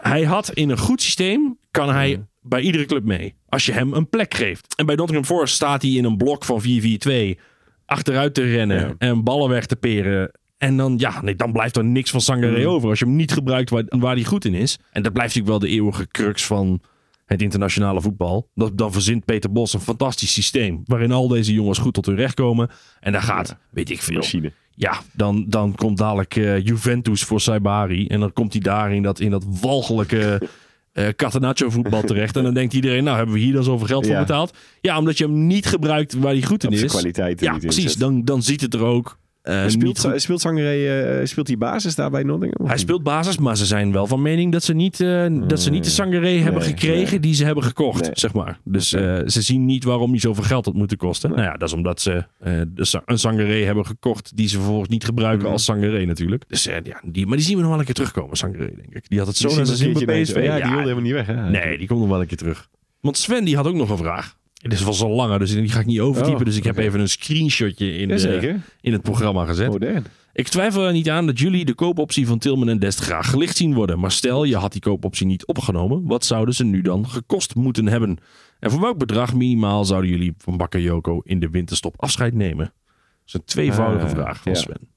[0.00, 3.34] hij had in een goed systeem, kan hij bij iedere club mee.
[3.48, 4.74] Als je hem een plek geeft.
[4.76, 7.38] En bij Nottingham Forest staat hij in een blok van 4-4-2.
[7.86, 8.94] Achteruit te rennen Ja.
[8.98, 10.30] en ballen weg te peren.
[10.58, 12.66] En dan, ja, nee, dan blijft er niks van Sangaré Mm.
[12.66, 12.88] over.
[12.88, 14.78] Als je hem niet gebruikt waar, waar hij goed in is.
[14.92, 16.80] En dat blijft natuurlijk wel de eeuwige crux van
[17.24, 18.48] het internationale voetbal.
[18.54, 20.82] Dat, dan verzint Peter Bos een fantastisch systeem.
[20.84, 22.70] Waarin al deze jongens goed tot hun recht komen.
[23.00, 24.16] En daar gaat, weet ik veel.
[24.16, 24.52] Machine.
[24.78, 28.06] Ja, dan, dan komt dadelijk eh, Juventus voor Saibari.
[28.06, 30.40] En dan komt hij daar in dat, in dat walgelijke
[30.92, 32.36] eh Catenaccio voetbal terecht.
[32.36, 34.20] En dan denkt iedereen, nou hebben we hier dan zoveel geld voor Ja.
[34.20, 34.56] betaald.
[34.80, 36.84] Ja, omdat je hem niet gebruikt waar hij goed in is.
[36.84, 37.94] kwaliteiten Ja, precies.
[37.94, 40.20] Dan, dan ziet het er ook eh, speelt, goed.
[40.20, 40.86] speelt Sangaré,
[41.18, 42.66] eh, speelt hij basis daar bij Nottingham?
[42.66, 45.70] Hij speelt basis, maar ze zijn wel van mening dat ze niet, eh, dat ze
[45.70, 47.20] niet de Sangaré hebben gekregen nee.
[47.20, 48.10] die ze hebben gekocht, Nee.
[48.12, 48.58] zeg maar.
[48.64, 51.30] Dus ze zien niet waarom hij zoveel geld had moeten kosten.
[51.30, 55.04] Nou ja, dat is omdat ze de, een Sangaré hebben gekocht die ze vervolgens niet
[55.04, 55.52] gebruiken Mhm.
[55.52, 56.44] als Sangaré natuurlijk.
[56.48, 59.08] Dus ja, die, maar die zien we nog wel een keer terugkomen, Sangaré, denk ik.
[59.08, 60.34] Die had het zo Die naar zijn zin bij PSV.
[60.34, 61.26] Ja, die wilde helemaal niet weg.
[61.26, 61.50] Hè?
[61.50, 62.68] Nee, die komt nog wel een keer terug.
[63.00, 64.36] Want Sven die had ook nog een vraag.
[64.62, 66.38] Het is wel zo langer, dus die ga ik niet overtypen.
[66.38, 69.68] Oh, dus ik heb even een screenshotje in, de, in het programma gezet.
[69.68, 70.04] Modern.
[70.32, 73.56] Ik twijfel er niet aan dat jullie de koopoptie van Tilman en Dest graag gelicht
[73.56, 73.98] zien worden.
[73.98, 76.06] Maar stel, je had die koopoptie niet opgenomen.
[76.06, 78.18] Wat zouden ze nu dan gekost moeten hebben?
[78.60, 82.64] En voor welk bedrag minimaal zouden jullie van Bakayoko in de winterstop afscheid nemen?
[82.64, 84.58] Dat is een tweevoudige Ah, vraag van ja.
[84.58, 84.88] Sven.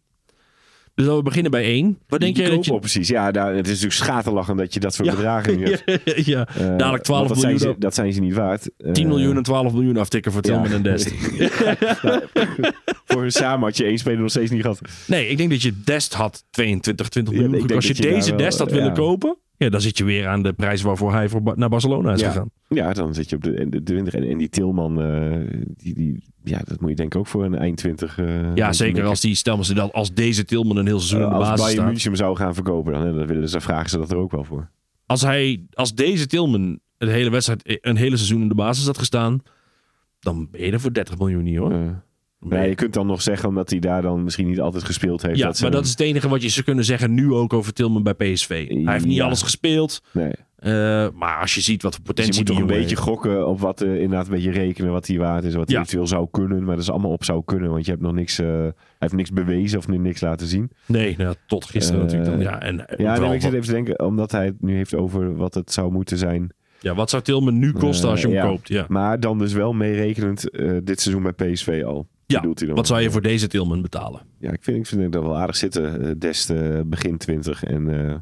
[1.00, 1.98] Dus dan we beginnen bij één.
[2.08, 2.72] Wat denk jij dat je...
[2.72, 3.08] koopopties.
[3.08, 5.16] Ja, het is natuurlijk schaterlachen dat je dat soort Ja.
[5.16, 5.84] bedragen hebt.
[6.26, 7.60] ja, Eh, dadelijk 12 want dat miljoen.
[7.60, 8.70] Zijn ze, dat zijn ze niet waard.
[8.94, 10.76] 10 Eh, miljoen en 12 miljoen aftikken voor Tilman ja.
[10.76, 11.12] en Dest.
[13.06, 14.82] Voor hun samen had je één speler nog steeds niet gehad.
[15.08, 17.60] Nee, ik denk dat je Dest had 22, 20 Ja, miljoen.
[17.62, 20.44] ik denk Als je, deze Dest had willen kopen, ja, dan zit je weer aan
[20.44, 22.28] de prijs waarvoor hij voor, Ba- naar Barcelona is Ja.
[22.32, 22.50] gegaan.
[22.68, 24.14] Ja, dan zit je op de, de 20.
[24.14, 27.44] En, en die Tilman, eh, die, die, ja, dat moet je denk ik ook voor
[27.46, 28.18] een eind 20.
[28.18, 31.22] eh, Ja, zeker als die, stel maar ze dat als deze Tilman een heel seizoen
[31.22, 31.86] in de als basis Bayern staat.
[31.92, 34.44] München hem zou gaan verkopen, dan, dan willen ze, vragen ze dat er ook wel
[34.44, 34.70] voor.
[35.06, 38.98] Als hij, als deze Tilman een hele wedstrijd, een hele seizoen in de basis had
[38.98, 39.42] gestaan,
[40.20, 42.04] dan ben je er voor 30 miljoen niet hoor.
[42.50, 45.38] Ja, je- kunt dan nog zeggen, omdat hij daar dan misschien niet altijd gespeeld heeft.
[45.38, 47.54] ja, dat ze maar dat is het enige wat je zou kunnen zeggen nu ook
[47.54, 48.68] over Tilman bij PSV.
[48.68, 50.32] Hij heeft niet alles gespeeld, Nee.
[50.56, 50.72] eh,
[51.16, 53.60] maar als je ziet wat voor Dus potentie je moet toch een beetje gokken op
[53.60, 55.54] wat, eh, inderdaad een beetje rekenen wat hij waard is.
[55.56, 55.82] Wat hij Ja.
[55.82, 56.64] eventueel zou kunnen.
[56.64, 59.14] Maar dat is allemaal op zou kunnen, want je hebt nog niks, eh, hij heeft
[59.14, 60.72] niks bewezen of niks laten zien.
[60.86, 62.40] Nee, nou, tot gisteren natuurlijk dan.
[62.40, 64.96] Ja, en, Ja, nee, maar ik zit even te denken, omdat hij het nu heeft
[64.96, 66.50] over wat het zou moeten zijn.
[66.82, 68.44] ja, wat zou Tilman nu kosten als je hem ja.
[68.46, 68.68] koopt?
[68.68, 68.86] Ja.
[68.88, 70.50] Maar dan dus wel meerekenend
[70.84, 72.08] dit seizoen bij PSV al.
[72.32, 74.22] Ja, Bedoelt hij dan wat zou je voor deze Tilman betalen?
[74.40, 76.02] Ja, ik vind, ik vind dat wel aardig zitten.
[76.02, 78.16] eh, Dest eh, begin 20 en eh,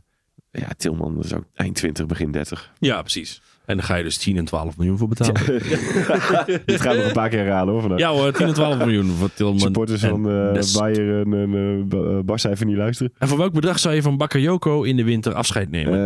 [0.61, 2.71] ja, Tilman dat is ook eind 20, begin 30.
[2.79, 3.41] Ja, precies.
[3.67, 5.33] En dan ga je dus 10 en 12 miljoen voor betalen.
[6.65, 7.81] Dit gaat nog een paar keer herhalen hoor.
[7.81, 7.99] Vandaag.
[7.99, 9.59] Ja hoor, 10 en 12 miljoen voor Tilman.
[9.59, 10.79] Supporters van Dest.
[10.79, 13.13] Bayern en Ba- eh, Barca even niet luisteren.
[13.17, 15.97] En voor welk bedrag zou je van Bakayoko in de winter afscheid nemen?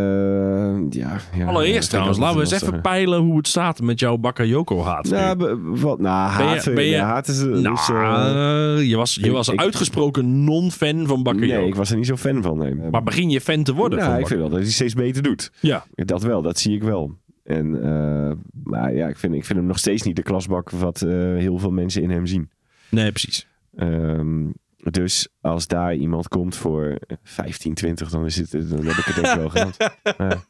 [0.89, 4.84] Ja, ja, Allereerst trouwens, laten we eens even peilen hoe het staat met jouw Bakayoko
[4.84, 5.10] haat.
[5.10, 5.36] hè.
[5.36, 7.43] Nou, wat, nou, Ben je- haat, ben je- ja, haat is...
[7.43, 11.54] nou, je was, je ik- was ik- uitgesproken non-fan van Bakayoko.
[11.60, 12.58] nee, ik was er niet zo fan van.
[12.58, 12.74] Nee.
[12.91, 15.24] Maar begin je fan te worden nou, van ik vind wel dat hij steeds beter
[15.24, 15.52] doet.
[15.60, 17.15] Ja, Dat wel, dat zie ik wel.
[17.43, 18.32] En, eh,
[18.63, 21.58] maar ja, ik vind, ik vind hem nog steeds niet de klasbak wat eh, heel
[21.58, 22.49] veel mensen in hem zien.
[22.89, 23.47] nee, precies.
[23.75, 29.06] Ehm, dus als daar iemand komt voor 15, 20, dan, is het, dan heb ik
[29.06, 29.77] het ik wel gehad.
[30.04, 30.43] Ja.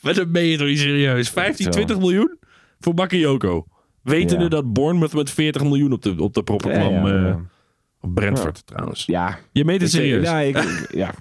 [0.00, 1.30] Maar dan ben je toch niet serieus.
[1.30, 1.70] 15, Zo.
[1.70, 2.38] 20 miljoen
[2.78, 3.66] voor Bakayoko.
[4.02, 4.48] Wetende Ja.
[4.48, 7.06] dat Bournemouth met 40 miljoen op de, op de proppen kwam.
[7.06, 7.36] Ja, eh,
[8.00, 9.04] op Brentford trouwens.
[9.06, 10.24] Ja, Je meet het serieus.
[10.24, 11.14] Ja, ik, ja,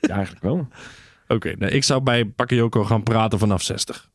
[0.00, 0.68] eigenlijk wel.
[1.36, 4.10] Oké, nou, ik zou bij Bakayoko gaan praten vanaf 60.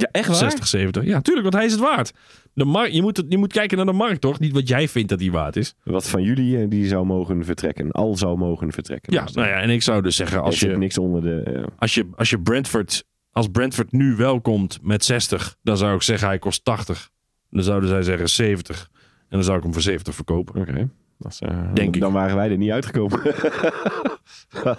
[0.00, 1.04] Ja, echt 60, 70.
[1.04, 2.12] Ja, tuurlijk, want hij is het waard.
[2.54, 4.38] De markt, je, moet het, je moet kijken naar de markt, toch?
[4.38, 5.74] Niet wat jij vindt dat hij waard is.
[5.84, 7.90] Wat van jullie eh, die zou mogen vertrekken.
[7.90, 9.12] Al zou mogen vertrekken.
[9.12, 11.42] Ja, nou ja, en ik zou dus zeggen, als je niks onder de...
[11.42, 15.94] eh, als je, als je Brentford, als Brentford nu wel komt met 60, dan zou
[15.94, 17.10] ik zeggen hij kost 80.
[17.50, 18.88] Dan zouden zij zeggen 70.
[18.92, 20.60] En dan zou ik hem voor 70 verkopen.
[20.60, 20.88] Oké.
[21.22, 22.00] Dat is, eh, Denk ik.
[22.00, 23.20] Dan waren wij er niet uitgekomen.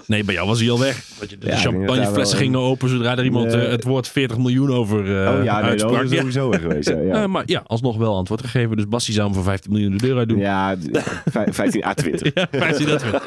[0.07, 1.03] Nee, bij jou was hij al weg.
[1.29, 4.99] Je, de Ja, champagneflessen gingen open zodra er iemand eh, het woord 40 miljoen over
[5.25, 6.17] eh oh ja, nee, dat Ja.
[6.17, 6.89] sowieso weg geweest.
[6.89, 7.27] Ja, ja.
[7.33, 8.75] Maar ja, alsnog wel antwoord gegeven.
[8.75, 10.37] Dus Bassie zou hem voor 15 miljoen de deur uit doen.
[10.37, 10.79] Ja, d-
[11.31, 12.31] vij- 15 à 20.
[12.33, 13.21] Ja, wij zien dat wel.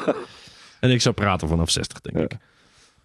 [0.79, 2.23] En ik zou praten vanaf 60, denk Ja.
[2.23, 2.37] ik.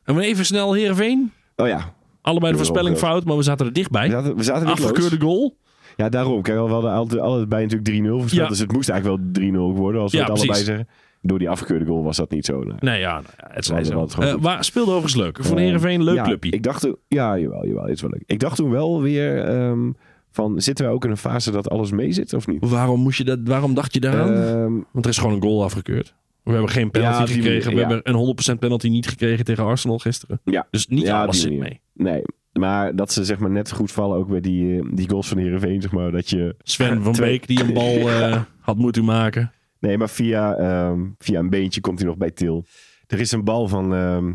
[0.05, 1.33] En we even snel Heerenveen.
[1.57, 1.93] Oh ja.
[2.23, 4.11] Allebei de voorspelling fout, maar we zaten er We dichtbij.
[4.11, 4.91] zaten, we zaten weer close.
[4.91, 5.57] Afgekeurde goal.
[6.01, 6.43] Ja, daarom.
[6.43, 8.31] Kijk, we hadden altijd, altijd bij natuurlijk 3-0 voorspeld.
[8.43, 8.49] Ja.
[8.49, 10.67] Dus het moest eigenlijk wel 3-0 worden, als we Ja, het allebei precies.
[10.69, 10.89] zeggen.
[11.23, 12.59] Door die afgekeurde goal was dat niet zo.
[12.63, 14.21] Nou, Nee, ja, nou ja het zij hadden zo.
[14.49, 15.39] Eh, speelde overigens leuk.
[15.45, 16.51] Voor Eh, Heerenveen, leuk ja, clubje.
[16.51, 18.23] Ik dacht, ja, jawel, jawel, is wel leuk.
[18.27, 19.91] Ik dacht toen wel weer ehm,
[20.31, 22.69] van, zitten wij ook in een fase dat alles mee zit of niet?
[22.69, 24.35] Waarom, moest je dat, waarom dacht je daaraan?
[24.35, 26.15] Ehm, Want er is gewoon een goal afgekeurd.
[26.43, 27.71] We hebben geen penalty Ja, gekregen.
[27.75, 27.89] We ja.
[27.89, 28.15] hebben een
[28.55, 30.41] 100% penalty niet gekregen tegen Arsenal gisteren.
[30.45, 31.81] ja, Dus niet alles zit mee.
[31.95, 32.23] nee.
[32.61, 35.39] Maar dat ze zeg maar net goed vallen ook bij die, eh, die goals van
[35.39, 36.11] Heerenveen, zeg maar.
[36.11, 39.53] Dat je, Sven van Beek die een bal eh, had moeten maken.
[39.79, 42.65] nee, maar via, ehm, via een beentje komt hij nog bij Til.
[43.07, 44.33] Er is een bal van ehm,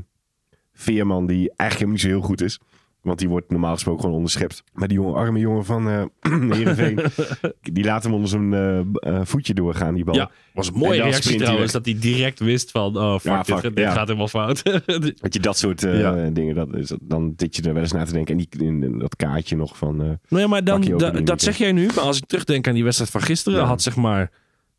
[0.73, 2.59] Veerman die eigenlijk helemaal niet zo heel goed is.
[3.05, 4.63] Want die wordt normaal gesproken gewoon onderschept.
[4.73, 5.87] Maar die jonge, arme jongen van
[6.53, 6.99] Heerenveen,
[7.61, 10.15] die laat hem onder zijn eh, eh, voetje doorgaan, die bal.
[10.15, 11.71] Ja, was een mooie reactie trouwens.
[11.71, 13.91] Dat hij direct wist van, oh fuck, Ja, dit, fuck, dit ja.
[13.91, 14.61] gaat helemaal fout.
[15.21, 16.29] Weet je, dat soort Ja.
[16.29, 18.37] dingen, dat is, dan zit je er wel eens naar te denken.
[18.39, 20.01] En die, in, dat kaartje nog van...
[20.03, 21.85] eh, Nee, maar dan, da- dat zeg jij nu.
[21.85, 23.65] Maar als ik terugdenk aan die wedstrijd van gisteren, Ja.
[23.65, 24.31] had zeg maar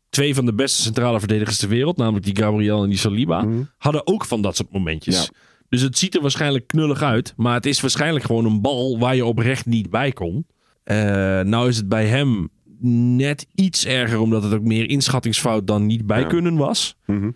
[0.09, 3.61] twee van de beste centrale verdedigers ter wereld, namelijk die Gabriel en die Saliba, Mhm.
[3.77, 5.23] hadden ook van dat soort momentjes.
[5.23, 5.29] Ja.
[5.69, 9.15] Dus het ziet er waarschijnlijk knullig uit, maar het is waarschijnlijk gewoon een bal waar
[9.15, 10.45] je oprecht niet bij kon.
[10.83, 10.95] Eh,
[11.41, 12.49] nou is het bij hem
[13.17, 16.27] net iets erger, omdat het ook meer inschattingsfout dan niet bij Ja.
[16.27, 16.97] kunnen was.
[17.05, 17.29] mhm.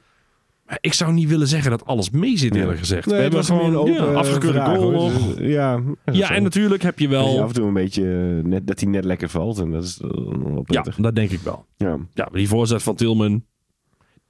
[0.82, 3.06] Ik zou niet willen zeggen dat alles mee zit, eerlijk gezegd.
[3.06, 5.10] Nee, we hebben gewoon een open, ja, eh, afgekeurde vraag, goal.
[5.10, 6.34] Dus, ja, is Ja, zo.
[6.34, 7.42] en natuurlijk heb je wel...
[7.42, 8.04] af en toe een beetje
[8.38, 9.60] eh, net, dat hij net lekker valt.
[9.60, 11.66] En dat is eh, wel Ja, dat denk ik wel.
[11.78, 11.98] Ja.
[12.14, 13.44] Ja, maar die voorzet van Tilman,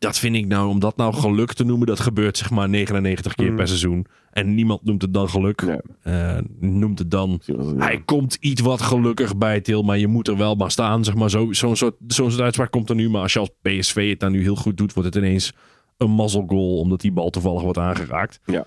[0.01, 3.35] dat vind ik nou, om dat nou geluk te noemen, dat gebeurt zeg maar 99
[3.35, 3.55] keer Mm.
[3.55, 4.05] per seizoen.
[4.31, 5.61] En niemand noemt het dan geluk.
[5.61, 5.77] Nee.
[6.01, 7.41] Eh, noemt het dan.
[7.77, 11.03] Hij komt iets wat gelukkig bij Til, maar je moet er wel maar staan.
[11.03, 11.29] Zeg maar.
[11.29, 13.09] Zo- Zo'n soort, zo'n soort uitspraak komt er nu.
[13.09, 15.53] Maar als je als PSV het dan nu heel goed doet, wordt het ineens
[15.97, 16.77] een mazzelgoal.
[16.79, 18.39] Omdat die bal toevallig wordt aangeraakt.
[18.45, 18.65] Ja.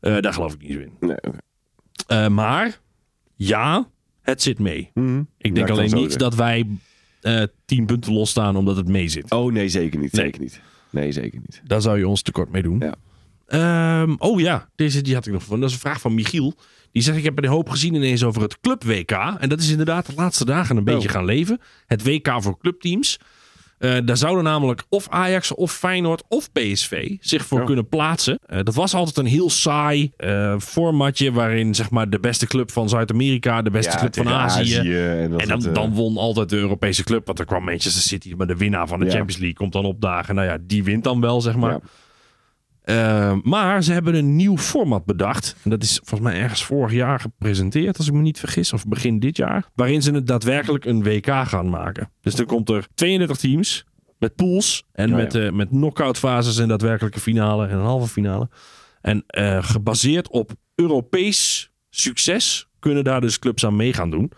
[0.00, 0.92] Eh, daar geloof ik niet zo in.
[1.00, 1.16] Nee.
[2.06, 2.80] Eh, maar
[3.34, 3.88] ja,
[4.22, 4.90] het zit mee.
[4.94, 5.22] Mhm.
[5.38, 6.66] Ik denk alleen niet dat wij
[7.26, 9.30] eh 10 punten losstaan omdat het mee zit.
[9.30, 10.12] Oh nee, zeker niet.
[10.12, 10.24] Nee.
[10.24, 10.60] Zeker niet.
[10.90, 11.62] Nee, zeker niet.
[11.64, 12.78] Daar zou je ons tekort mee doen.
[12.78, 12.94] Ja.
[13.46, 15.60] Ehm, oh ja, deze die had ik nog van.
[15.60, 16.54] Dat is een vraag van Michiel.
[16.92, 19.10] Die zegt: Ik heb een hoop gezien ineens over het Club WK.
[19.10, 21.60] En dat is inderdaad de laatste dagen een beetje gaan leven.
[21.86, 23.18] Het WK voor clubteams.
[23.78, 27.64] Eh, daar zouden namelijk of Ajax of Feyenoord of PSV zich voor Ja.
[27.64, 28.38] kunnen plaatsen.
[28.46, 32.70] Eh, dat was altijd een heel saai eh, formatje waarin zeg maar de beste club
[32.70, 34.76] van Zuid-Amerika, de beste club van Azië.
[34.78, 37.26] en dan, het, dan won altijd de Europese club.
[37.26, 39.10] Want er kwam Manchester City, maar de winnaar van de Ja.
[39.10, 40.34] Champions League komt dan opdagen.
[40.34, 41.78] Nou ja, die wint dan wel, zeg maar.
[42.86, 43.30] Ja.
[43.30, 45.56] Eh, maar ze hebben een nieuw format bedacht.
[45.64, 48.72] En dat is volgens mij ergens vorig jaar gepresenteerd, als ik me niet vergis.
[48.72, 49.70] Of begin dit jaar.
[49.74, 52.10] Waarin ze het daadwerkelijk een WK gaan maken.
[52.20, 53.84] Dus dan komt er 32 teams.
[54.18, 54.84] Met pools.
[54.92, 55.16] En Oh ja.
[55.16, 58.48] met, eh met knock-out fases en daadwerkelijke finale en een halve finale.
[59.00, 64.32] En eh, gebaseerd op Europees succes kunnen daar dus clubs aan mee gaan doen.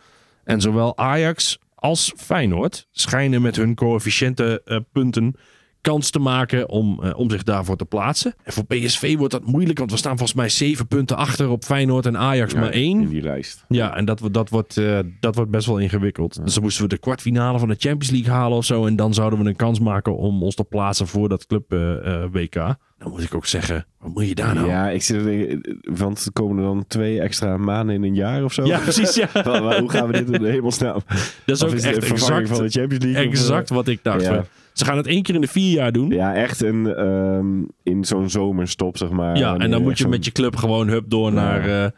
[0.45, 5.35] En zowel Ajax als Feyenoord schijnen met hun coëfficiënte eh, punten
[5.81, 8.35] kans te maken om, eh, om zich daarvoor te plaatsen.
[8.45, 11.65] En voor PSV wordt dat moeilijk, want we staan volgens mij zeven punten achter op
[11.65, 13.01] Feyenoord en Ajax ja, maar één.
[13.01, 13.65] In die lijst.
[13.69, 16.45] Ja, en dat, wordt- dat, wordt, eh, dat wordt best wel ingewikkeld.
[16.45, 18.87] Dus dan moesten we de kwartfinale van de Champions League halen of zo.
[18.87, 22.23] En dan zouden we een kans maken om ons te plaatsen voor dat club eh,
[22.23, 22.55] eh, WK.
[22.99, 24.67] Dan moet ik ook zeggen, wat moet je daar nou?
[24.69, 25.61] Ja, ik zit er
[25.99, 28.65] want er komen er dan twee extra maanden in een jaar of zo.
[28.67, 29.15] Ja, precies.
[29.15, 29.29] Ja.
[29.45, 31.01] Wa- Hoe gaan we dit in de hemelsnaam?
[31.45, 33.27] Dat is Of ook is echt vervanging exact, van de Champions League?
[33.27, 34.23] of, exact wat ik dacht.
[34.23, 34.45] ja.
[34.79, 36.09] Ze gaan het één keer in de vier jaar doen.
[36.11, 39.35] Ja, Ja, echt een, ehm, in zo'n zomerstop, zeg maar.
[39.35, 41.35] en Wanneer dan moet je met je club gewoon hup door Ja.
[41.35, 41.61] naar...
[41.85, 41.91] eh,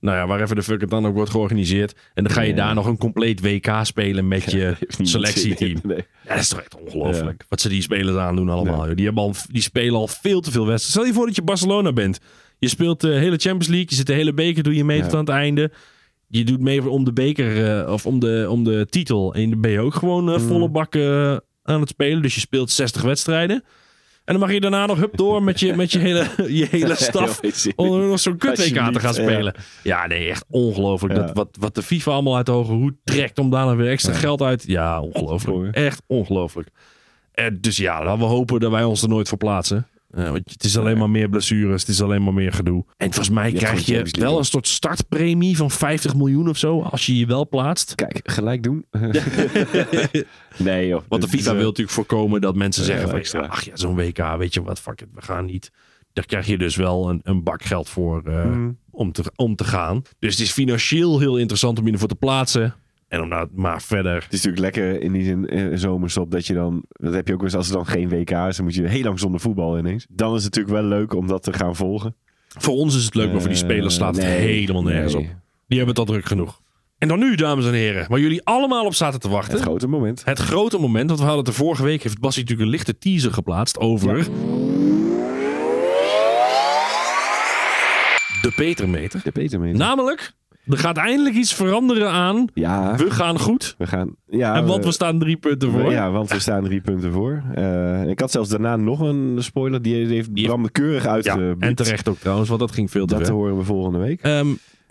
[0.00, 1.94] nou ja, waar even de fuck het dan ook wordt georganiseerd.
[2.14, 2.54] En dan ga je Ja.
[2.56, 5.78] daar nog een compleet WK spelen met je selectieteam.
[5.82, 5.96] nee.
[6.26, 7.44] Ja, dat is toch echt ongelooflijk.
[7.48, 8.94] Wat ze die spelers aandoen allemaal.
[8.94, 10.80] Die, hebben al, die spelen al veel te veel wedstrijden.
[10.90, 12.20] Stel je voor dat je Barcelona bent.
[12.58, 13.86] Je speelt de hele Champions League.
[13.88, 15.02] Je zit de hele beker, doe je mee Ja.
[15.02, 15.70] tot aan het einde.
[16.28, 19.34] Je doet mee om de beker eh, of om de, om de titel.
[19.34, 20.28] En dan ben je ook gewoon Mm.
[20.34, 22.22] eh, volle bak eh, aan het spelen.
[22.22, 23.64] Dus je speelt 60 wedstrijden.
[24.24, 26.94] En dan mag je daarna nog hup door met je, met je hele, je hele
[27.10, 27.40] staf.
[27.76, 29.54] Om nog zo'n kut WK te gaan spelen.
[29.82, 31.14] Ja, nee, echt ongelooflijk.
[31.14, 33.90] Dat, wat, wat de FIFA allemaal uit de hoge hoed trekt om daar dan weer
[33.90, 34.64] extra geld uit.
[34.66, 35.74] Ja, ongelooflijk.
[35.74, 36.68] Echt ongelooflijk.
[37.32, 39.86] Eh, dus ja, laten we hopen dat wij ons er nooit voor plaatsen.
[40.14, 41.80] Eh, want het is alleen maar meer blessures.
[41.80, 42.84] Het is alleen maar meer gedoe.
[42.96, 46.80] En volgens mij krijg je wel een soort startpremie van 50 miljoen of zo.
[46.82, 47.94] Als je je wel plaatst.
[47.94, 48.84] Kijk, gelijk doen.
[50.56, 51.02] nee, joh.
[51.08, 53.40] Want de FIFA eh, wil natuurlijk voorkomen dat mensen zeggen van, extra.
[53.40, 55.70] ach ja, zo'n WK, weet je wat, fuck it, we gaan niet.
[56.12, 58.78] Daar krijg je dus wel een, een bak geld voor eh, Mm.
[58.90, 60.02] om, te, om te gaan.
[60.18, 62.74] Dus het is financieel heel interessant om je ervoor te plaatsen.
[63.14, 64.14] En om nou maar verder...
[64.14, 66.82] Het is natuurlijk lekker in die zin eh, zomerstop dat je dan...
[66.88, 68.56] Dat heb je ook wel eens als er dan geen WK is.
[68.56, 70.06] Dan moet je heel lang zonder voetbal ineens.
[70.10, 72.16] Dan is het natuurlijk wel leuk om dat te gaan volgen.
[72.48, 75.14] Voor ons is het leuk, maar voor die Eh, spelers slaat het nee, helemaal nergens
[75.14, 75.22] nee.
[75.22, 75.28] op.
[75.66, 76.60] Die hebben het al druk genoeg.
[76.98, 79.54] En dan nu, dames en heren, waar jullie allemaal op zaten te wachten.
[79.54, 80.24] Het grote moment.
[80.24, 82.98] Het grote moment, want we hadden het de vorige week, heeft Bassie natuurlijk een lichte
[82.98, 84.26] teaser geplaatst over...
[88.42, 89.20] De Petermeter.
[89.24, 89.78] De Petermeter.
[89.78, 90.32] Namelijk,
[90.66, 92.46] er gaat eindelijk iets veranderen aan.
[92.54, 93.74] ja, We gaan goed.
[93.78, 94.14] we gaan...
[94.26, 95.90] Ja, en want we- we staan drie punten voor.
[95.90, 97.42] Ja, want we staan drie punten voor.
[97.54, 99.82] Eh, ik had zelfs daarna nog een spoiler.
[99.82, 101.62] Die heeft Bram de keurig Ja, uitgebied.
[101.62, 103.32] en terecht ook trouwens, want dat ging veel te Dat ver.
[103.34, 104.20] horen we volgende week.
[104.20, 104.46] Ehm,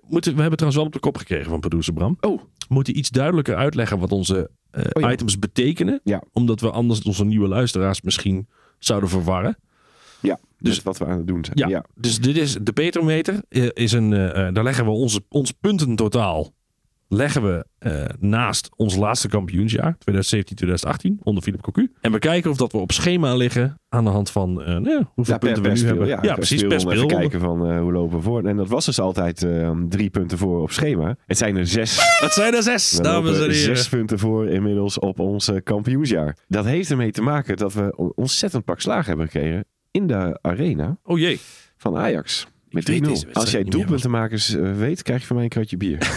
[0.08, 2.18] moeten, we hebben trouwens wel op de kop gekregen van producer Bram.
[2.22, 2.42] Oh.
[2.58, 5.12] We moeten iets duidelijker uitleggen wat onze eh, Oh ja.
[5.12, 6.00] items betekenen.
[6.04, 6.24] Ja.
[6.32, 8.48] Omdat we anders onze nieuwe luisteraars misschien
[8.80, 9.58] zouden verwarren.
[10.24, 11.58] Ja, dus Dus- wat we aan het doen zijn.
[11.58, 11.86] Ja, Ja.
[11.96, 13.42] dus dit is de Petermeter.
[13.50, 16.54] eh, Is een, eh, eh, daar leggen we onze, ons puntentotaal
[17.08, 17.66] leggen we
[18.20, 21.92] naast ons laatste kampioensjaar, 2017-2018, onder Philip Cocu.
[22.02, 25.12] En we kijken of dat we op schema liggen aan de hand van nou ja,
[25.14, 26.08] hoeveel Ja, punten we nu speel, hebben.
[26.08, 26.92] ja, Ja, precies, per speel.
[26.94, 28.44] Even kijken van hoe lopen we voor.
[28.44, 29.48] En dat was dus altijd
[29.90, 31.16] drie punten voor op schema.
[31.26, 32.18] Het zijn er zes.
[32.22, 33.56] Het zijn er zes, We dames en heren.
[33.56, 36.38] zes punten voor inmiddels op ons kampioensjaar.
[36.48, 40.40] Dat heeft ermee te maken dat we on- ontzettend pak slagen hebben gekregen in de
[40.42, 41.40] arena Oh jee.
[41.78, 42.48] van Ajax.
[42.70, 43.02] Met weet 3-0.
[43.02, 45.98] deze wedstrijd Als jij doelpuntenmakers eh, weet, krijg je van mij een kratje bier.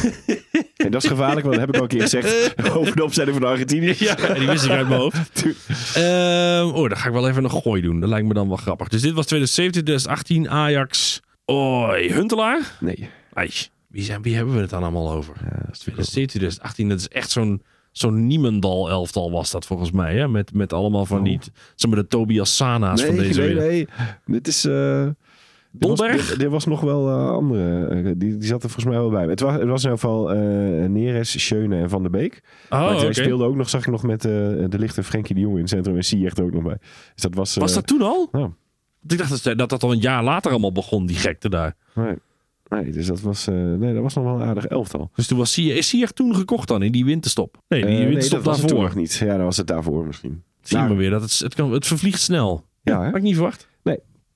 [0.76, 3.32] En dat is gevaarlijk, want dat heb ik al een keer gezegd over de opstelling
[3.32, 3.98] van de Argentiniërs.
[3.98, 5.18] Ja, die wist ik uit mijn hoofd.
[5.94, 8.00] Ehm, oh, dan ga ik wel even een gooi doen.
[8.00, 8.88] Dat lijkt me dan wel grappig.
[8.88, 11.20] Dus dit was 2017, 2018, Ajax.
[11.44, 12.76] Oi, Huntelaar?
[12.80, 13.10] Nee.
[13.32, 13.50] Ai,
[13.88, 15.34] wie, zijn, wie hebben we het dan allemaal over?
[15.40, 17.62] Ja, 2017, 2018, dat is echt zo'n
[17.98, 20.14] zo'n Niemendal elftal was dat volgens mij.
[20.16, 20.28] Hè?
[20.28, 21.38] Met, met allemaal van die,
[21.74, 23.68] zeg maar de Tobias Sana's van deze nee, wereld.
[23.70, 23.86] nee.
[24.26, 24.64] Dit is...
[24.64, 25.06] eh
[25.72, 26.28] dit was- Dolberg?
[26.28, 27.86] dit- Er was nog wel eh, andere.
[27.86, 29.26] eh, die, die zat er volgens mij wel bij.
[29.26, 30.28] Het was, het was in ieder geval
[30.88, 32.40] Neres, Schöne en Van der Beek.
[32.70, 35.54] Oh, maar hij speelde ook nog, zag ik nog met de lichte Frenkie de Jong
[35.54, 35.96] in het centrum.
[35.96, 36.76] En Ziyech er ook nog bij.
[37.14, 37.56] Dus dat was...
[37.56, 38.28] Was dat toen al?
[38.32, 38.50] ja.
[39.08, 41.74] Ik dacht dat dat, dat al een jaar later allemaal begon, die gekte daar.
[41.94, 42.14] Nee.
[42.68, 45.10] Nee, dus dat was, eh, nee, dat was nog wel een aardig elftal.
[45.14, 47.62] Dus toen was Sier, is Sier toen gekocht dan in die winterstop?
[47.68, 48.94] Nee, die Eh, nee, winterstop dat was het toen daarvoor.
[48.96, 49.14] nog niet.
[49.14, 50.42] Ja, dat was het daarvoor misschien.
[50.60, 52.64] Zie je Nou, maar weer, dat het, het, kan, het vervliegt snel.
[52.82, 53.06] Ja, hè?
[53.06, 53.68] Had ik niet verwacht.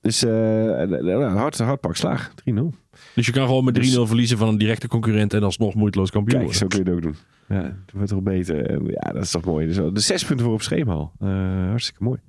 [0.01, 2.33] Dus eh, nou, hard, hard pak slaag.
[2.49, 2.73] 3-0.
[3.15, 6.11] Dus je kan gewoon met 3-0 Dus- verliezen van een directe concurrent en alsnog moeiteloos
[6.11, 7.15] kampioen Kijk, zo kun je het ook doen.
[7.47, 8.71] Ja, dat wordt toch beter.
[8.91, 9.67] Ja, dat is toch mooi.
[9.67, 11.11] Dus de zes punten voor op schema al.
[11.19, 11.29] Eh,
[11.69, 12.19] hartstikke mooi.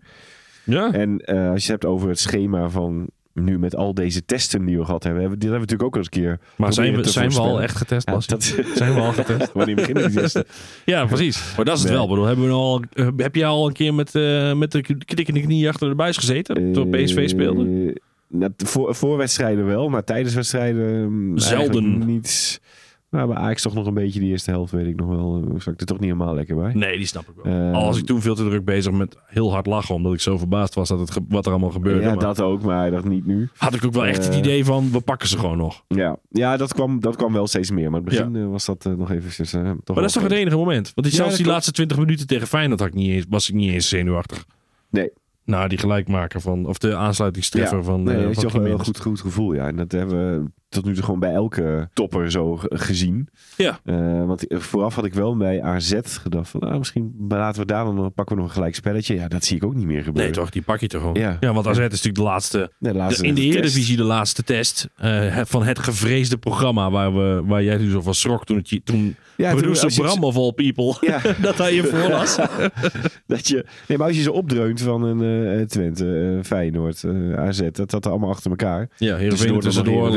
[0.65, 4.25] Ja, En eh, als je het hebt over het schema van nu met al deze
[4.25, 5.21] testen die we gehad hebben.
[5.21, 7.39] hebben dit hebben we natuurlijk ook al eens een keer maar zijn we, zijn we
[7.41, 8.43] al echt getest, Ja, dat,
[8.75, 9.53] Zijn we al getest?
[9.55, 10.45] wanneer beginnen die testen?
[10.85, 11.53] Ja, precies.
[11.57, 11.99] Maar dat is het Nee.
[11.99, 12.09] wel.
[12.09, 15.29] Bedoel, hebben we al, eh, heb jij al een keer met, eh, met de knik
[15.29, 16.73] in de knie achter de buis gezeten?
[16.73, 17.95] Toen PSV speelde?
[18.29, 21.59] Nou, voor, voor wedstrijden wel, maar tijdens wedstrijden mm, Zelden.
[21.83, 22.61] eigenlijk niet.
[23.13, 25.45] Nou, bij Ajax toch nog een beetje die eerste helft, weet ik nog wel.
[25.59, 26.73] Zat ik er toch niet helemaal lekker bij.
[26.75, 27.53] Nee, die snap ik wel.
[27.53, 30.21] Eh, Al was ik toen veel te druk bezig met heel hard lachen, omdat ik
[30.21, 32.01] zo verbaasd was dat het wat er allemaal gebeurde.
[32.01, 33.49] ja, Maar dat ook, maar dat niet nu.
[33.57, 35.85] had ik ook wel echt het Eh, idee van, we pakken ze gewoon nog.
[35.89, 37.91] Ja, ja dat, kwam, dat kwam wel steeds meer.
[37.91, 40.23] Maar in het begin eh, was dat eh, nog eh, toch Maar dat is toch
[40.23, 40.93] het enige moment?
[40.95, 43.55] Want die, zelfs die laatste 20 minuten tegen Feyenoord had ik niet eens, was ik
[43.55, 44.45] niet eens zenuwachtig.
[44.91, 45.11] Nee.
[45.45, 48.83] Nou, die gelijkmaker van, of de aansluitingstreffer van, nee, dat is toch een Gimenez.
[48.83, 49.67] goed, goed gevoel, ja.
[49.67, 53.29] En dat hebben we tot nu toe gewoon bij elke topper zo ge- gezien.
[53.57, 53.81] Ja.
[53.85, 57.85] Eh, want vooraf had ik wel bij AZ gedacht van, nou, misschien laten we daar
[57.85, 59.15] dan dan pakken we nog een gelijk spelletje.
[59.15, 60.33] Ja, dat zie ik ook niet meer Nee gebeuren.
[60.33, 61.17] toch, die pak je toch gewoon.
[61.21, 61.37] Ja.
[61.41, 63.41] Ja, want AZ is natuurlijk de laatste, Nee, de de- laatste in de.
[63.41, 68.01] Eredivisie de laatste test eh, van het gevreesde programma waar, we, waar jij toen zo
[68.01, 71.21] van schrok toen, het je, toen Ja, producer Bram of all people Ja.
[71.43, 72.37] dat hij je voorlas.
[73.27, 77.35] Dat je, nee, maar als je ze opdreunt van een eh, Twente, eh, Feyenoord, eh,
[77.35, 78.89] AZ, dat dat allemaal achter elkaar.
[78.97, 80.11] Ja, Heerenveen Tussendoor tussendoor,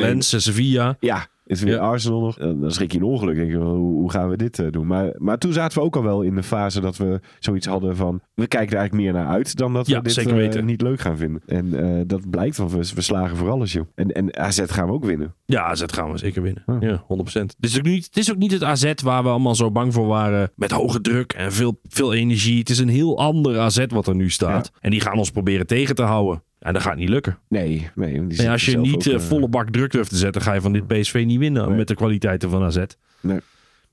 [0.45, 0.95] Sevilla.
[0.99, 1.79] Ja, is weer Ja.
[1.79, 2.37] Arsenal nog.
[2.37, 3.35] Dan schrik je een ongeluk.
[3.35, 4.87] Denk je, hoe, hoe gaan we dit eh, doen?
[4.87, 7.95] Maar, maar toen zaten we ook al wel in de fase dat we zoiets hadden
[7.95, 8.21] van...
[8.33, 10.65] We kijken er eigenlijk meer naar uit dan dat Ja, we dit zeker eh, weten.
[10.65, 11.41] niet leuk gaan vinden.
[11.45, 13.85] En eh, dat blijkt, want we, we slagen voor alles, joh.
[13.95, 15.33] En, en AZ gaan we ook winnen.
[15.45, 16.63] Ja, AZ gaan we zeker winnen.
[16.65, 16.77] Ja.
[16.79, 17.05] Ja, 100%.
[17.33, 19.93] Het is, ook niet, het is ook niet het AZ waar we allemaal zo bang
[19.93, 20.51] voor waren.
[20.55, 22.59] Met hoge druk en veel, veel energie.
[22.59, 24.71] Het is een heel ander AZ wat er nu staat.
[24.81, 26.43] En die gaan ons proberen tegen te houden.
[26.65, 27.37] En dat gaat niet lukken.
[27.49, 28.27] Nee, nee.
[28.27, 30.61] die als je niet ook, eh, eh, volle bak druk durft te zetten, ga je
[30.61, 31.67] van dit PSV niet winnen.
[31.67, 31.77] Nee.
[31.77, 32.77] Met de kwaliteiten van AZ.
[33.21, 33.39] Nee.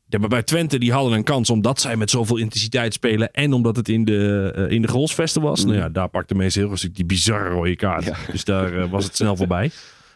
[0.08, 3.32] Ja, maar bij Twente die hadden een kans omdat zij met zoveel intensiteit spelen.
[3.32, 5.64] En omdat het in de, eh, in de Grolsvesten was.
[5.64, 8.04] Nou ja, daar pakte meest heel stuk die bizarre rode kaart.
[8.04, 8.12] Mm.
[8.26, 8.32] Ja.
[8.32, 9.70] Dus daar was het snel voorbij.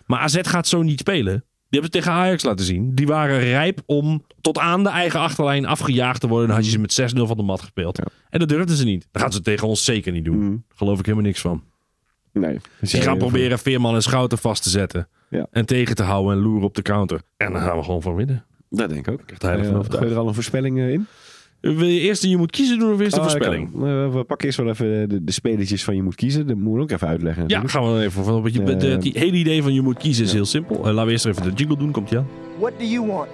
[0.07, 1.33] Maar AZ gaat zo niet spelen.
[1.33, 2.95] Die hebben het tegen Ajax laten zien.
[2.95, 6.47] Die waren rijp om tot aan de eigen achterlijn afgejaagd te worden.
[6.47, 7.97] Dan had je ze met 6-0 van de mat gespeeld.
[7.97, 8.05] Ja.
[8.31, 9.09] En dat durfden ze niet.
[9.13, 10.39] Dat gaan ze tegen ons zeker niet doen.
[10.39, 10.65] Mm.
[10.75, 11.63] Geloof ik helemaal niks van.
[12.41, 12.53] Nee.
[12.81, 15.09] Dus Die jij- gaan proberen Veerman en Schouten vast te zetten.
[15.29, 15.47] Ja.
[15.51, 17.21] En tegen te houden en loeren op de counter.
[17.37, 18.45] En dan gaan we gewoon van winnen.
[18.71, 19.21] Dat denk ik ook.
[19.39, 19.95] Heilig Eh, overtuigd.
[19.97, 21.07] Gooi je er al een voorspelling eh, in?
[21.61, 23.75] Wil je eerst je moet kiezen doen of eerst de Oh, voorspelling?
[23.75, 23.81] Eh,
[24.13, 26.47] we pakken eerst wel even de, de spelertjes van je moet kiezen.
[26.47, 27.43] Dat moeten we ook even uitleggen.
[27.49, 27.73] Ja, natuurlijk.
[27.87, 28.25] gaan we even.
[28.25, 30.77] van- want je- Eh, de- Het hele idee van je moet kiezen is heel simpel.
[30.77, 31.91] Eh, laten we eerst even de jingle doen.
[31.91, 32.27] Komt ie aan?
[32.59, 33.29] What do you want?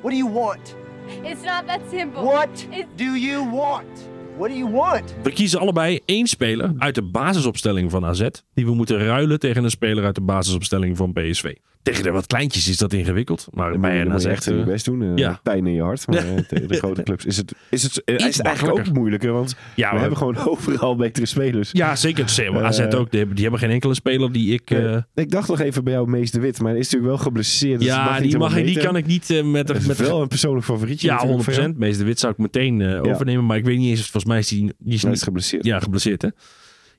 [0.00, 0.76] What do you want?
[1.22, 2.22] It's not that simple.
[2.22, 4.08] What It's do you want?
[4.38, 5.14] What do you want?
[5.22, 8.28] We kiezen allebei één speler uit de basisopstelling van AZ.
[8.54, 11.54] Die we moeten ruilen tegen een speler uit de basisopstelling van PSV.
[11.88, 13.46] Tegen de wat kleintjes is dat ingewikkeld.
[13.50, 15.02] Maar bij je echt je eh, best doen.
[15.02, 15.40] eh, ja.
[15.42, 16.06] Pijn in je hart.
[16.06, 19.32] Maar eh, tegen de grote clubs is het, is het, is het eigenlijk ook moeilijker.
[19.32, 21.70] Want Ja, we we- hebben gewoon overal betere spelers.
[21.72, 22.28] Ja, zeker.
[22.28, 23.10] Ze- AZ ook.
[23.10, 24.70] Die hebben, die hebben geen enkele speler die ik...
[25.14, 26.60] ik dacht nog even bij jou Mees de Wit.
[26.60, 27.78] Maar hij is natuurlijk wel geblesseerd.
[27.78, 29.66] dus ja, die, mag, die kan ik niet met...
[29.66, 31.06] Dat is met wel een persoonlijk favorietje.
[31.06, 31.44] ja, natuurlijk 100%.
[31.44, 31.74] voor jou.
[31.76, 33.46] Meester Wit zou ik meteen overnemen.
[33.46, 34.00] Maar ik weet niet eens...
[34.00, 35.64] Volgens mij is die, die is Hij niet is geblesseerd.
[35.64, 36.28] Ja, geblesseerd hè.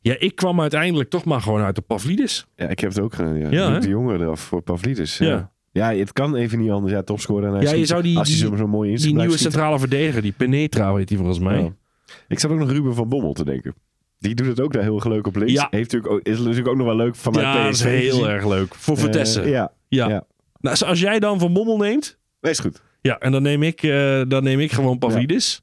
[0.02, 2.46] Ja, ik kwam uiteindelijk toch maar gewoon uit de Pavlidis.
[2.56, 3.52] Ja, ik heb het ook gedaan.
[3.52, 5.18] Ja, de Jonge eraf voor Pavlidis.
[5.18, 5.52] Ja.
[5.72, 5.90] Ja.
[5.90, 6.00] ja.
[6.00, 6.94] het kan even niet anders.
[6.94, 7.48] Ja, topscorer.
[7.48, 8.48] En hij Ja, je zou die- als die- Die
[8.98, 9.38] nieuwe schieten.
[9.40, 11.62] centrale verdediger, die Penetra heet die volgens mij.
[11.62, 11.70] Ja.
[12.28, 13.74] Ik zat ook nog Ruben van Bommel te denken.
[14.20, 15.52] Die doet het ook daar heel leuk op links.
[15.54, 15.68] Ja.
[15.72, 18.48] Heeft natuurlijk ook, is natuurlijk ook nog wel leuk van Ja, dat is heel erg
[18.48, 18.76] leuk.
[18.76, 19.50] Voor Vertessen.
[19.50, 20.08] ja, ja.
[20.10, 20.24] ja.
[20.62, 22.82] Nou, als jij dan Van Bommel neemt, wees goed.
[23.02, 25.62] ja, en dan neem ik, eh, dan neem ik gewoon Pavlidis.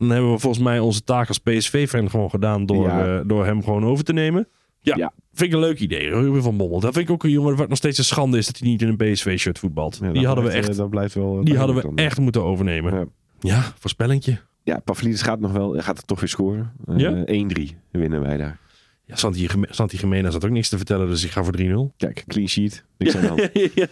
[0.00, 3.18] Dan hebben we volgens mij onze taak als PSV-fan gewoon gedaan door, Ja.
[3.18, 4.48] eh, door hem gewoon over te nemen.
[4.80, 5.12] Ja, Ja.
[5.32, 6.08] vind ik een leuk idee.
[6.08, 6.80] Ruben van Bommel.
[6.80, 8.82] Dat vind ik ook een jongen wat nog steeds een schande is dat hij niet
[8.82, 9.98] in een PSV-shirt voetbalt.
[10.02, 11.24] Ja, die hadden we echt, eh, dat blijft wel.
[11.24, 12.04] die pijnlijk hadden we dan.
[12.06, 12.94] echt moeten overnemen.
[12.94, 13.04] Ja.
[13.40, 14.38] Ja, voorspellingje.
[14.62, 16.72] Ja, Pavlidis gaat nog wel, gaat het toch weer scoren.
[16.86, 17.22] Eh, Ja?
[17.26, 18.58] 1-3 winnen wij daar.
[19.04, 21.92] Ja, Santi, Santi Jiménez had ook niks te vertellen, dus ik ga voor 3-0.
[21.96, 22.84] Kijk, clean sheet.
[22.98, 23.36] Niks aan
[23.74, 23.86] ja,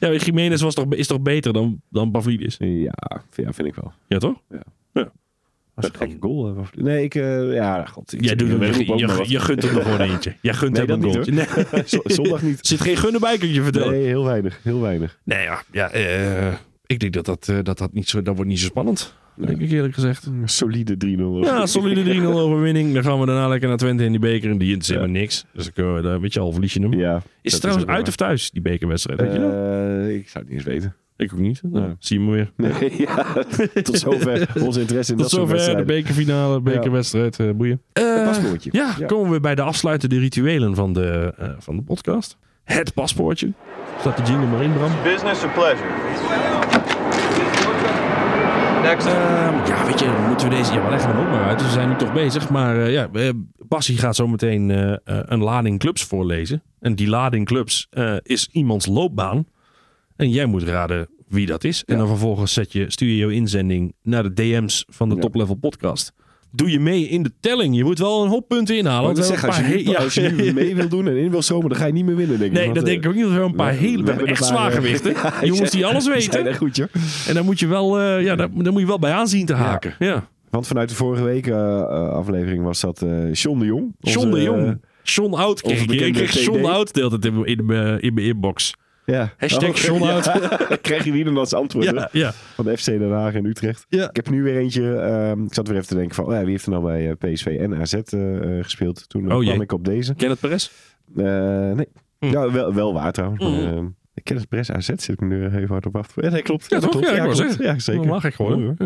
[0.00, 2.56] ja Jiménez was toch, is toch beter dan, dan Pavlidis?
[2.58, 2.94] Ja,
[3.34, 3.92] ja, vind ik wel.
[4.08, 4.40] Ja, toch?
[4.92, 5.10] Dat
[5.76, 6.66] is een gekke goal.
[6.76, 7.14] Nee, ik...
[7.14, 8.12] eh, ja, god.
[8.12, 10.34] Ik Jij zit doet hem, weer je, op, je, je, gunt hem er gewoon eentje.
[10.40, 11.32] Jij gunt Nee, hem een dat goaltje.
[11.32, 11.82] niet, Nee.
[11.86, 12.58] Z- Zondag niet.
[12.60, 13.90] Er zit geen gunnen bij, kan je vertellen.
[13.90, 14.60] Nee, Nee, heel weinig.
[14.62, 15.18] Heel weinig.
[15.24, 16.52] ja, ja eh,
[16.86, 19.14] ik denk dat dat, eh, dat, dat, niet zo, dat wordt niet zo spannend.
[19.36, 20.26] Denk ik eerlijk gezegd.
[20.26, 21.44] Een solide 3-0.
[21.46, 22.94] Ja, solide 3-0 overwinning.
[22.94, 24.50] Dan gaan we daarna lekker naar Twente in die beker.
[24.50, 25.44] En die interesseert me niks.
[25.52, 26.92] Dus dan kunnen we, daar, weet je al, verlies je hem.
[26.94, 27.22] Ja.
[27.42, 29.20] is het trouwens uit of thuis, die bekerwedstrijd?
[29.20, 29.52] Weet je dat?
[29.52, 30.94] Eh, ik zou het niet eens weten.
[31.16, 31.60] Ik ook niet.
[31.62, 31.94] Nou, Ja.
[31.98, 32.52] Zie je me weer.
[32.56, 33.24] Nee, ja,
[33.82, 37.38] tot zover onze interesse in Tot dat soort zover de bekerfinale, bekerwedstrijd.
[37.40, 37.82] eh, boeien.
[37.92, 38.70] Een paspoortje.
[38.72, 39.06] Ja, Ja.
[39.06, 42.36] komen we bij de afsluitende rituelen van de, eh, van de podcast.
[42.64, 43.52] Het paspoortje.
[44.00, 44.90] Staat de jingle maar in, Bram.
[45.02, 45.88] Business or pleasure?
[48.82, 49.06] Next.
[49.06, 49.14] Ehm,
[49.66, 50.72] ja, weet je, moeten we deze...
[50.72, 51.58] Ja, we leggen hem ook maar uit.
[51.58, 52.48] Dus we zijn nu toch bezig.
[52.50, 53.28] Maar eh, ja, eh,
[53.68, 56.62] Bassie gaat zo meteen eh, eh, een lading clubs voorlezen.
[56.80, 59.46] En die lading clubs eh, is iemands loopbaan.
[60.16, 61.84] En jij moet raden wie dat is.
[61.84, 65.20] En dan vervolgens zet je, stuur je jouw inzending naar de DM's van de Ja.
[65.20, 66.12] Top Level Podcast.
[66.50, 67.76] Doe je mee in de telling.
[67.76, 69.14] Je moet wel een hoop punten inhalen.
[69.14, 71.68] Want we als je, nu, als je nu mee wil doen en in wil zomen,
[71.68, 72.56] dan ga je niet meer winnen, denk ik.
[72.56, 73.24] Nee, Want, dat eh, denk ik ook niet.
[73.24, 73.96] We hebben een paar we- hele...
[73.96, 75.12] We, we hebben echt zwaargewichten.
[75.22, 76.54] ja, Jongens die alles weten.
[76.56, 76.86] goed, joh.
[77.28, 79.54] En dan moet je wel, eh, ja, daar, daar moet je wel bij aanzien te
[79.54, 79.94] haken.
[79.98, 80.28] Ja.
[80.50, 83.94] Want vanuit de vorige week eh, eh, aflevering was dat eh John de Jong.
[84.00, 84.66] John de Jong.
[84.66, 86.12] eh, John Oud kreeg ik.
[86.12, 86.64] Kreeg TD.
[86.64, 88.74] Oud de hele tijd in, in, mijn- in mijn inbox.
[89.04, 89.32] Ja.
[89.36, 90.20] Hashtag Oh, ja.
[90.82, 91.92] Krijg je weer een als antwoord hè?
[91.92, 92.32] Ja, ja.
[92.32, 93.86] van de FC Den Haag en Utrecht.
[93.88, 94.96] Ik heb nu weer eentje.
[94.96, 97.10] ehm, ik zat weer even te denken van, oh ja, wie heeft er nou bij
[97.10, 99.08] eh, PSV en AZ eh, eh, gespeeld?
[99.08, 100.14] Toen Oh, kwam ik op deze.
[100.14, 100.70] Ken het Perez?
[101.12, 101.86] Nee.
[102.18, 102.26] Hm.
[102.26, 103.42] Ja, wel, wel waar trouwens.
[103.44, 106.12] ehm, ik ken het Bres AZ, zit ik nu even hard op af.
[106.20, 106.70] Ja, nee, klopt.
[106.70, 107.00] Ja, dat toch?
[107.00, 107.16] klopt.
[107.16, 107.82] Ja, klopt.
[107.82, 107.96] zeker.
[108.02, 108.76] Dat mag ik gewoon.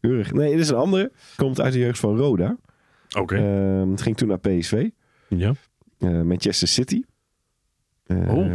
[0.00, 0.32] Keurig.
[0.32, 1.12] Nee, dit is een andere.
[1.36, 2.56] Komt uit de jeugd van Roda.
[3.18, 3.36] Oké.
[3.36, 4.88] Ehm, het ging toen naar PSV.
[5.28, 5.52] Ja.
[5.98, 7.02] Manchester City.
[8.08, 8.46] Eh, Oh.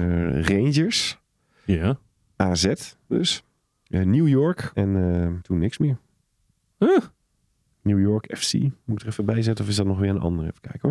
[0.42, 1.18] Rangers.
[1.66, 2.00] Ja.
[2.36, 2.74] AZ
[3.08, 3.44] dus.
[3.88, 4.72] Eh, New York.
[4.74, 5.98] En eh, toen niks meer.
[6.80, 6.98] Huh?
[7.82, 8.54] New York FC.
[8.54, 10.48] Moet ik er even bij zetten of is dat nog weer een andere?
[10.48, 10.82] Even kijken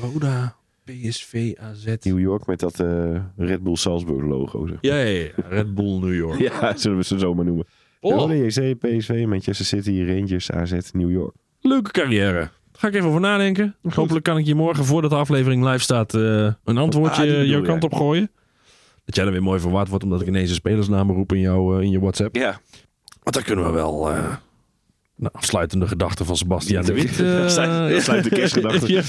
[0.00, 0.10] hoor.
[0.10, 1.96] Roda, PSV, AZ.
[2.02, 2.76] New York met dat
[3.36, 4.66] Red Bull Salzburg logo.
[4.66, 4.78] Zeg.
[4.80, 5.48] Ja, ja, ja.
[5.48, 6.38] Red Bull New York.
[6.50, 7.66] Ja, zullen we ze zo maar noemen.
[8.00, 11.34] Oh, Roda JC, PSV, Manchester City, Rangers, AZ, New York.
[11.60, 12.50] leuke carrière.
[12.80, 13.74] Daar ga ik even over nadenken.
[13.94, 17.60] Hopelijk kan ik je morgen, voordat de aflevering live staat, eh, een antwoordje Ah, jouw
[17.60, 17.66] je.
[17.66, 18.30] kant op gooien.
[19.04, 21.76] Dat jij er weer mooi verwaard wordt, omdat ik ineens een spelersnamen roep in, jou,
[21.78, 22.36] eh, in je WhatsApp.
[22.36, 22.60] Ja.
[23.22, 24.10] Want dan kunnen we wel...
[24.10, 24.34] eh
[25.18, 27.20] de afsluitende gedachten van Sebastian de Wit.
[27.20, 28.92] Eh, sluit- dat sluit de kerstgedachten.
[28.92, 29.02] ja.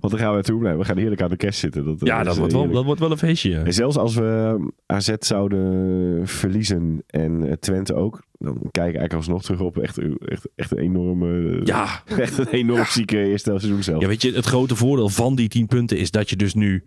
[0.00, 0.80] Want dan gaan we naartoe blijven.
[0.80, 1.84] We gaan heerlijk aan de kerst zitten.
[1.84, 3.50] Dat, Ja, is, dat eh, wordt, wel, dat wordt wel een feestje.
[3.50, 3.62] ja.
[3.64, 9.12] En zelfs als we AZ zouden verliezen en eh, Twente ook, dan kijk ik eigenlijk
[9.14, 13.82] alsnog terug op echt, echt, echt een enorme, Ja, echt een enorm zieke eerste seizoen
[13.82, 14.00] zelf.
[14.02, 16.84] Ja, weet je, het grote voordeel van die 10 punten is dat je dus nu.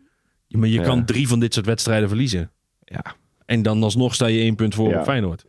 [0.48, 0.84] Maar je Ja.
[0.84, 2.52] kan drie van dit soort wedstrijden verliezen.
[2.84, 3.04] Ja.
[3.46, 5.00] En dan alsnog sta je één punt voor Ja.
[5.00, 5.46] op Feyenoord.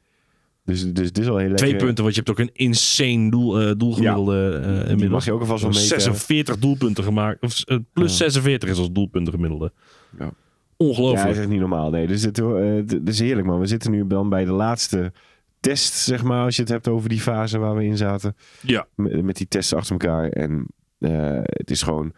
[0.67, 1.67] Dus, dus dit is wel heel lekker.
[1.67, 4.61] Twee punten, want je hebt ook een insane doel, eh, doelgemiddelde.
[4.65, 5.11] eh Die inmiddels.
[5.11, 5.87] mag je ook alvast wel meten.
[5.87, 7.43] 46 doelpunten gemaakt.
[7.43, 9.73] Of, eh, plus 46 is als doelpunten gemiddelde.
[10.19, 10.25] Ja.
[10.25, 10.31] Ja,
[10.77, 11.23] Ongelooflijk.
[11.27, 11.91] dat is echt niet normaal.
[11.91, 13.61] Nee, dus het, eh, het is heerlijk, man.
[13.61, 15.13] We zitten nu dan bij de laatste
[15.61, 18.37] test, zeg maar, als je het hebt over die fase waar we in zaten.
[18.61, 18.87] Ja.
[18.95, 20.29] Met, met die tests achter elkaar.
[20.29, 20.67] En
[20.99, 22.13] eh, het is gewoon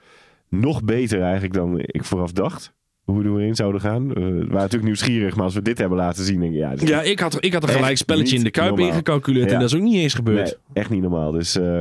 [0.49, 2.73] nog beter eigenlijk dan ik vooraf dacht.
[3.09, 4.09] Hoe we erin zouden gaan.
[4.09, 6.73] Eh, we waren natuurlijk nieuwsgierig, maar als we dit hebben laten zien, denk ik, ja,
[6.77, 9.53] Ja, ik had, ik had een gelijk spelletje in de Kuip ingecalculeerd.
[9.53, 10.45] En dat is ook niet eens gebeurd.
[10.45, 11.33] Nee, echt niet normaal.
[11.33, 11.81] Dus eh,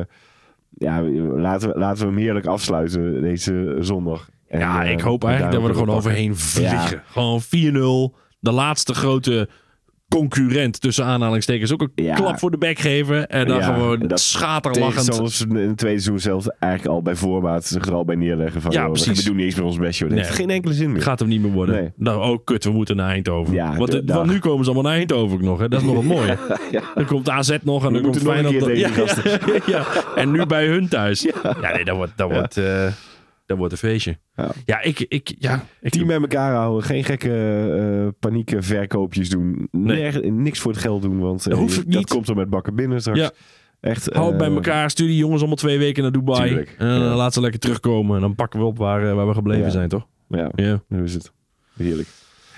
[0.69, 4.29] ja, laten we, laten we hem heerlijk afsluiten deze zondag.
[4.47, 7.03] En, ja, eh, ik hoop eigenlijk dat we er gewoon overheen vliegen.
[7.05, 8.15] Gewoon 4-0.
[8.39, 9.49] De laatste grote
[10.09, 12.15] concurrent tussen aanhalingstekens ook een Ja.
[12.15, 13.27] klap voor de bek geven.
[13.29, 15.15] En dan Ja, gewoon dat schaterlachend.
[15.15, 18.61] Zoals in het tweede seizoen zelf eigenlijk al bij voorbaat zich er al bij neerleggen.
[18.61, 19.17] Van, Ja, joh, precies.
[19.19, 20.09] We doen niet eens meer ons best, joh.
[20.09, 20.27] Dat Nee.
[20.27, 21.01] heeft geen enkele zin meer.
[21.01, 21.75] Gaat hem niet meer worden.
[21.75, 21.91] Nee.
[21.95, 23.53] Nou, oh kut, we moeten naar Eindhoven.
[23.53, 25.59] Ja, want, de- nu komen ze allemaal naar Eindhoven ook nog.
[25.59, 25.67] Hè?
[25.67, 26.33] Dat is nog wat mooi.
[26.95, 28.77] Dan komt AZ nog en dan komt Feyenoord.
[29.65, 29.85] ja.
[30.15, 31.21] En nu bij hun thuis.
[31.61, 32.85] Ja, nee, dat wordt, dat wordt, eh,
[33.47, 34.17] dat wordt een feestje.
[34.35, 34.51] Ja.
[34.65, 36.83] Ja, ik, ik, ja, ik, Team bij elkaar houden.
[36.83, 37.29] Geen gekke
[38.03, 39.67] eh panieke verkoopjes doen.
[39.71, 40.01] Nee.
[40.01, 41.19] Nerg- niks voor het geld doen.
[41.19, 42.07] Want eh, Dat hoeft dat niet.
[42.09, 43.19] komt er met bakken binnen straks.
[43.19, 43.31] Ja.
[43.79, 44.89] Echt, Hou het bij eh, elkaar.
[44.89, 46.47] Stuur die jongens allemaal twee weken naar Dubai.
[46.47, 47.15] Tuurlijk, En ja.
[47.15, 48.15] laat ze lekker terugkomen.
[48.15, 49.69] En dan pakken we op waar, eh, waar we gebleven Ja.
[49.71, 50.07] zijn, toch?
[50.29, 50.81] Ja, Ja.
[50.87, 51.31] hoe is het?
[51.75, 52.07] Heerlijk.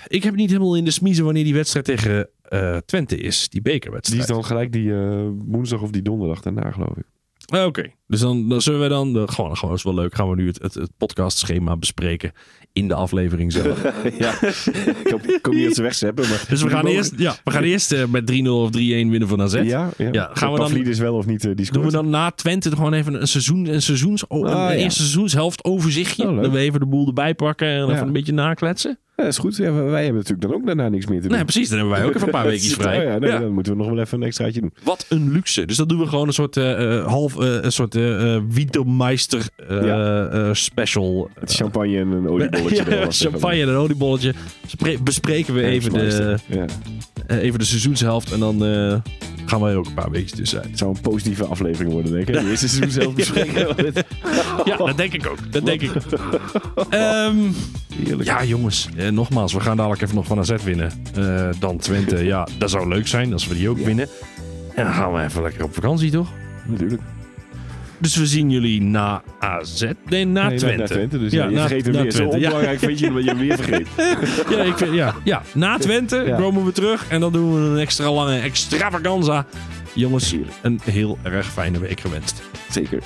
[0.06, 3.40] Ik heb niet helemaal in de smiezen wanneer die wedstrijd tegen eh, Twente is.
[3.40, 4.22] Die Die bekerwedstrijd.
[4.22, 7.04] is dan gelijk die eh, woensdag of die donderdag daarna, geloof ik.
[7.50, 10.36] Eh, Oké, dus dan, dan zullen we dan, gewoon, gewoon is wel leuk, gaan we
[10.36, 12.32] nu het, het, het podcastschema bespreken
[12.72, 13.82] in de aflevering zelf.
[14.18, 16.28] ja, ik hoop, ik hoop niet dat ze wegzeppen.
[16.28, 18.70] Maar Dus we gaan mogen- eerst, ja, we gaan eerst eh, met 3-0 of 3-1
[19.10, 19.54] winnen van AZ.
[19.54, 20.08] Ja, ja.
[20.12, 22.70] Ja, gaan we dan- Pavlidis wel of niet eh, die Doen we dan na Twente
[22.70, 24.72] gewoon even een, seizoen, een, seizoens, oh, een Ah, ja.
[24.74, 26.28] eerste seizoenshelft overzichtje.
[26.28, 27.92] Oh, dat we even de boel erbij pakken en Ja.
[27.92, 28.98] even een beetje nakletsen.
[29.20, 29.56] Ja, dat is goed.
[29.56, 31.36] Ja, wij hebben natuurlijk dan ook daarna niks meer te doen.
[31.36, 31.68] Nee, precies.
[31.68, 33.04] Dan hebben wij ook even een paar weekjes vrij.
[33.06, 33.30] Ja, nee.
[33.30, 34.72] Dan moeten we nog wel even een extraatje doen.
[34.84, 35.64] Wat een luxe.
[35.66, 37.94] Dus dan doen we gewoon een soort eh, half, eh, een soort
[39.68, 40.26] Ja.
[40.28, 41.30] eh, special.
[41.40, 42.84] Het champagne en een oliebolletje.
[42.90, 44.34] Ja, champagne en een oliebolletje.
[44.66, 46.64] Spre- bespreken we even de, Ja.
[47.28, 48.32] even de seizoenshelft.
[48.32, 48.62] En dan
[49.46, 50.60] gaan wij er ook een paar weekjes tussen.
[50.62, 52.34] Het zou een positieve aflevering worden, denk ik.
[52.34, 52.40] hè?
[52.42, 53.68] De eerste seizoen zelf bespreken.
[54.64, 55.52] Ja, dat denk ik ook.
[55.52, 55.90] Dat denk ik.
[56.90, 57.36] Ehm,
[58.20, 58.88] ja, jongens.
[58.96, 60.92] Eh, nogmaals, we gaan dadelijk even nog van AZ winnen.
[61.14, 62.24] Eh, dan Twente.
[62.24, 64.08] Ja, dat zou leuk zijn als we die ook winnen.
[64.74, 66.28] En dan gaan we even lekker op vakantie, toch?
[66.66, 67.02] Natuurlijk.
[68.00, 69.84] Dus we zien jullie na AZ.
[70.08, 70.76] Nee, na Nee, Twente.
[70.80, 71.18] Na Twente.
[71.18, 72.12] Dus ja, je na- vergeet hem na weer.
[72.12, 72.38] Zo Twente.
[72.38, 72.44] Ja.
[72.44, 73.88] onbelangrijk vind je dat je hem weer vergeet.
[74.56, 77.06] Ja, ik vind, ja, ja, na Twente komen we terug.
[77.08, 79.46] En dan doen we een extra lange extravaganza.
[79.94, 82.42] Jongens, een heel erg fijne week gewenst.
[82.70, 82.98] Zeker.